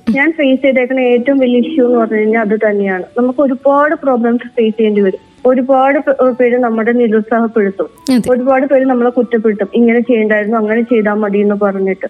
ഞാൻ 0.10 0.32
ഫേസ് 0.32 0.62
ചെയ്തേക്കുന്ന 0.62 1.00
ഏറ്റവും 1.00 1.38
വലിയ 1.38 1.60
ഇഷ്യൂ 1.60 1.86
എന്ന് 1.86 2.00
പറഞ്ഞു 2.00 2.18
കഴിഞ്ഞാൽ 2.18 2.42
അത് 2.42 2.60
തന്നെയാണ്. 2.70 3.04
നമുക്ക് 3.18 3.42
ഒരുപാട് 3.42 3.96
പ്രോബ്ലംസ് 3.96 4.48
ഫേസ് 4.48 4.78
ചെയ്യേണ്ടി 4.78 5.02
വരും. 5.02 5.24
ഒരുപാട് 5.46 6.00
പേര് 6.40 6.58
നമ്മുടെ 6.58 6.92
നിരുത്സാഹപ്പെടുത്തും. 6.92 7.90
ഒരുപാട് 8.32 8.66
പേര് 8.66 8.86
നമ്മളെ 8.86 9.10
കുറ്റപ്പെടുത്തും. 9.10 9.70
ഇങ്ങനെ 9.76 10.00
ചെയ്യണ്ടായിരുന്നു 10.00 10.58
അങ്ങനെ 10.58 10.82
ചെയ്താൽ 10.82 11.14
മതി 11.14 11.38
എന്ന് 11.38 11.56
പറഞ്ഞിട്ട്. 11.56 12.08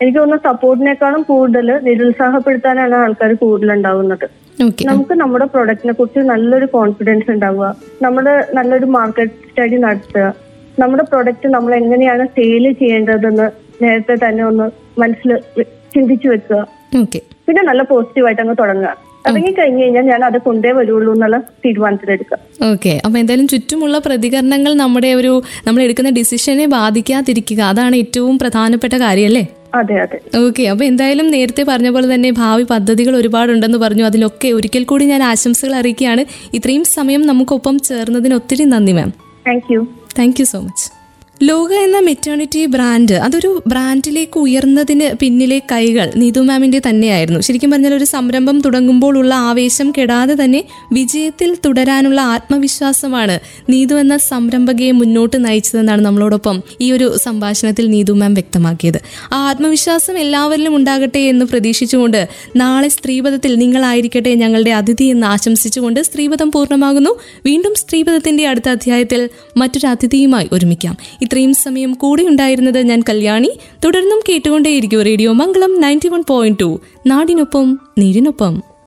എനിക്ക് 0.00 0.18
തോന്നുന്നു 0.18 0.42
സപ്പോർട്ടിനേക്കാളും 0.48 1.22
കൂടുതൽ 1.22 1.80
നിരുത്സാഹപ്പെടുത്താനാണ് 1.82 2.94
ആൾക്കാർ 2.94 3.34
കൂടുതൽ 3.34 3.72
ഉണ്ടാവുന്നത് 3.72 4.24
ഓക്കെ 4.24 4.43
നമുക്ക് 4.88 5.14
നമ്മുടെ 5.22 5.46
പ്രൊഡക്റ്റിനെ 5.52 5.94
കുറിച്ച് 5.98 6.20
നല്ലൊരു 6.32 6.66
കോൺഫിഡൻസ് 6.76 7.30
ഉണ്ടാവുക. 7.34 7.68
നമ്മുടെ 8.04 8.34
നല്ലൊരു 8.56 8.86
മാർക്കറ്റ് 8.96 9.48
സ്റ്റഡി 9.50 9.78
നടത്തുക. 9.86 10.26
നമ്മുടെ 10.82 11.04
പ്രൊഡക്റ്റ് 11.10 11.48
നമ്മൾ 11.54 11.72
എങ്ങനെയാണ് 11.74 12.26
സെയിൽ 12.36 12.64
ചെയ്യേണ്ടതെന്ന് 12.82 13.46
നേരത്തെ 13.84 14.14
തന്നെ 14.24 14.44
ഒന്ന് 14.50 14.66
മനസ്സിൽ 15.02 15.30
ചിന്തിച്ചു 15.94 16.28
വെക്കുക. 16.28 16.60
പിന്നെ 17.46 17.62
നല്ല 17.70 17.82
പോസിറ്റീവായിട്ട് 17.90 18.42
അങ്ങ് 18.44 18.56
തുടങ്ങുക. 18.60 18.92
ഇറങ്ങി 19.28 19.52
കഴിഞ്ഞു 19.58 19.82
കഴിഞ്ഞാൽ 19.82 20.04
ഞാൻ 20.12 20.22
അത് 20.28 20.38
കൊണ്ടേ 20.46 20.70
വരുള്ളൂ 20.78 21.12
എന്നുള്ള 21.14 21.36
തീരുമാനത്തിലെടുക്കുക 21.64 22.38
ഓക്കെ 22.72 22.92
അപ്പോൾ 23.04 23.18
എന്തായാലും 23.18 23.46
ചുറ്റുമുള്ള 23.52 23.98
പ്രതികരണങ്ങൾ 24.06 24.72
നമ്മുടെ 24.82 25.10
ഒരു 25.20 25.30
നമ്മൾ 25.66 25.80
എടുക്കുന്ന 25.82 26.10
ഡിസിഷനെ 26.18 26.66
ബാധിക്കാതിരിക്കുക. 26.74 27.60
അതാണ് 27.72 27.96
ഏറ്റവും 28.02 28.34
പ്രധാനപ്പെട്ട 28.42 28.94
കാര്യമല്ലേ? 29.04 29.44
അതെ 29.74 29.94
അതെ. 29.94 30.18
ഓക്കെ 30.46 30.62
അപ്പോൾ 30.62 30.84
എന്തായാലും 30.84 31.30
നേരത്തെ 31.30 31.62
പറഞ്ഞ 31.62 31.88
പോലെ 31.90 32.14
തന്നെ 32.14 32.30
ഭാവി 32.30 32.62
പദ്ധതികൾ 32.62 33.16
ഒരുപാടുണ്ടെന്ന് 33.16 33.78
പറഞ്ഞു. 33.78 34.04
അതിലൊക്കെ 34.04 34.48
ഒരിക്കൽ 34.48 34.84
കൂടി 34.84 35.04
ഞാൻ 35.04 35.22
ആശംസകൾ 35.22 35.74
അറിയിക്കുകയാണ്. 35.74 36.24
ഇത്രയും 36.54 36.84
സമയം 36.84 37.22
നമുക്കൊപ്പം 37.26 37.78
ചേർന്നതിന് 37.78 38.34
ഒത്തിരി 38.34 38.64
നന്ദി 38.64 38.92
ma'am 38.92 39.12
thank 39.46 39.72
you 39.72 39.80
thank 40.18 40.40
you 40.40 40.44
so 40.44 40.60
much 40.60 40.86
Loka 41.42 41.72
എന്ന 41.72 41.98
മെറ്റേണിറ്റി 41.98 42.66
ബ്രാൻഡ് 42.66 43.14
അതൊരു 43.14 43.62
ബ്രാൻഡിലേക്ക് 43.66 44.40
ഉയർന്നതിന് 44.40 45.16
പിന്നിലെ 45.16 45.58
കൈകൾ 45.72 46.12
നീതു 46.16 46.40
മാമിന്റെ 46.40 46.80
തന്നെയായിരുന്നു. 46.88 47.40
ശരിക്കും 47.40 47.70
പറഞ്ഞാൽ 47.70 47.94
ഒരു 47.94 48.04
സംരംഭം 48.04 48.60
തുടങ്ങുമ്പോൾ 48.60 49.18
ഉള്ള 49.18 49.34
ആവേശം 49.34 49.92
കെടാതെ 49.98 50.44
തന്നെ 50.44 50.64
വിജയത്തിൽ 50.92 51.56
തുടരാനുള്ള 51.64 52.20
ആത്മവിശ്വാസമാണ് 52.20 53.40
നീതു 53.70 53.94
എന്ന 53.94 54.16
സംരംഭകയെ 54.16 54.90
മുന്നോട്ട് 54.90 55.44
നയിച്ചതെന്നാണ് 55.44 56.02
നമ്മളോടൊപ്പം 56.02 56.62
ഈ 56.80 56.92
ഒരു 56.92 57.16
സംഭാഷണത്തിൽ 57.16 57.86
നീതു 57.90 58.12
മാം 58.12 58.34
വ്യക്തമാക്കിയത്. 58.34 59.00
ആ 59.32 59.48
ആത്മവിശ്വാസം 59.48 60.18
എല്ലാവരിലും 60.18 60.76
ഉണ്ടാകട്ടെ 60.76 61.18
എന്ന് 61.18 61.44
പ്രതീക്ഷിച്ചുകൊണ്ട് 61.44 62.28
നാളെ 62.56 62.88
സ്ത്രീപഥത്തിൽ 62.88 63.54
നിങ്ങളായിരിക്കട്ടെ 63.54 64.34
ഞങ്ങളുടെ 64.34 64.70
അതിഥി 64.70 65.04
എന്ന് 65.04 65.26
ആശംസിച്ചുകൊണ്ട് 65.26 66.00
സ്ത്രീപഥം 66.00 66.52
പൂർണമാകുന്നു. 66.52 67.10
വീണ്ടും 67.46 67.74
സ്ത്രീപഥത്തിന്റെ 67.74 68.48
അടുത്ത 68.48 68.68
അധ്യായത്തിൽ 68.68 69.28
മറ്റൊരു 69.56 69.86
അതിഥിയുമായി 69.86 70.48
ഒരുമിക്കാം. 70.52 70.96
ഇത്രയും 71.24 71.54
സമയം 71.54 71.92
കൂടെ 71.94 72.22
ഉണ്ടായിരുന്നത് 72.22 72.80
ഞാൻ 72.82 73.02
കല്യാണി. 73.08 73.50
തുടർന്നും 73.84 74.20
കേട്ടുകൊണ്ടേയിരിക്കും 74.28 75.02
radio 75.02 75.32
Mangalam 75.32 75.80
ninety 75.80 76.08
one 76.08 76.24
point 76.28 76.60
two 76.60 76.80
നാടിനൊപ്പം 77.06 77.66
നീരിനൊപ്പം. 77.98 78.73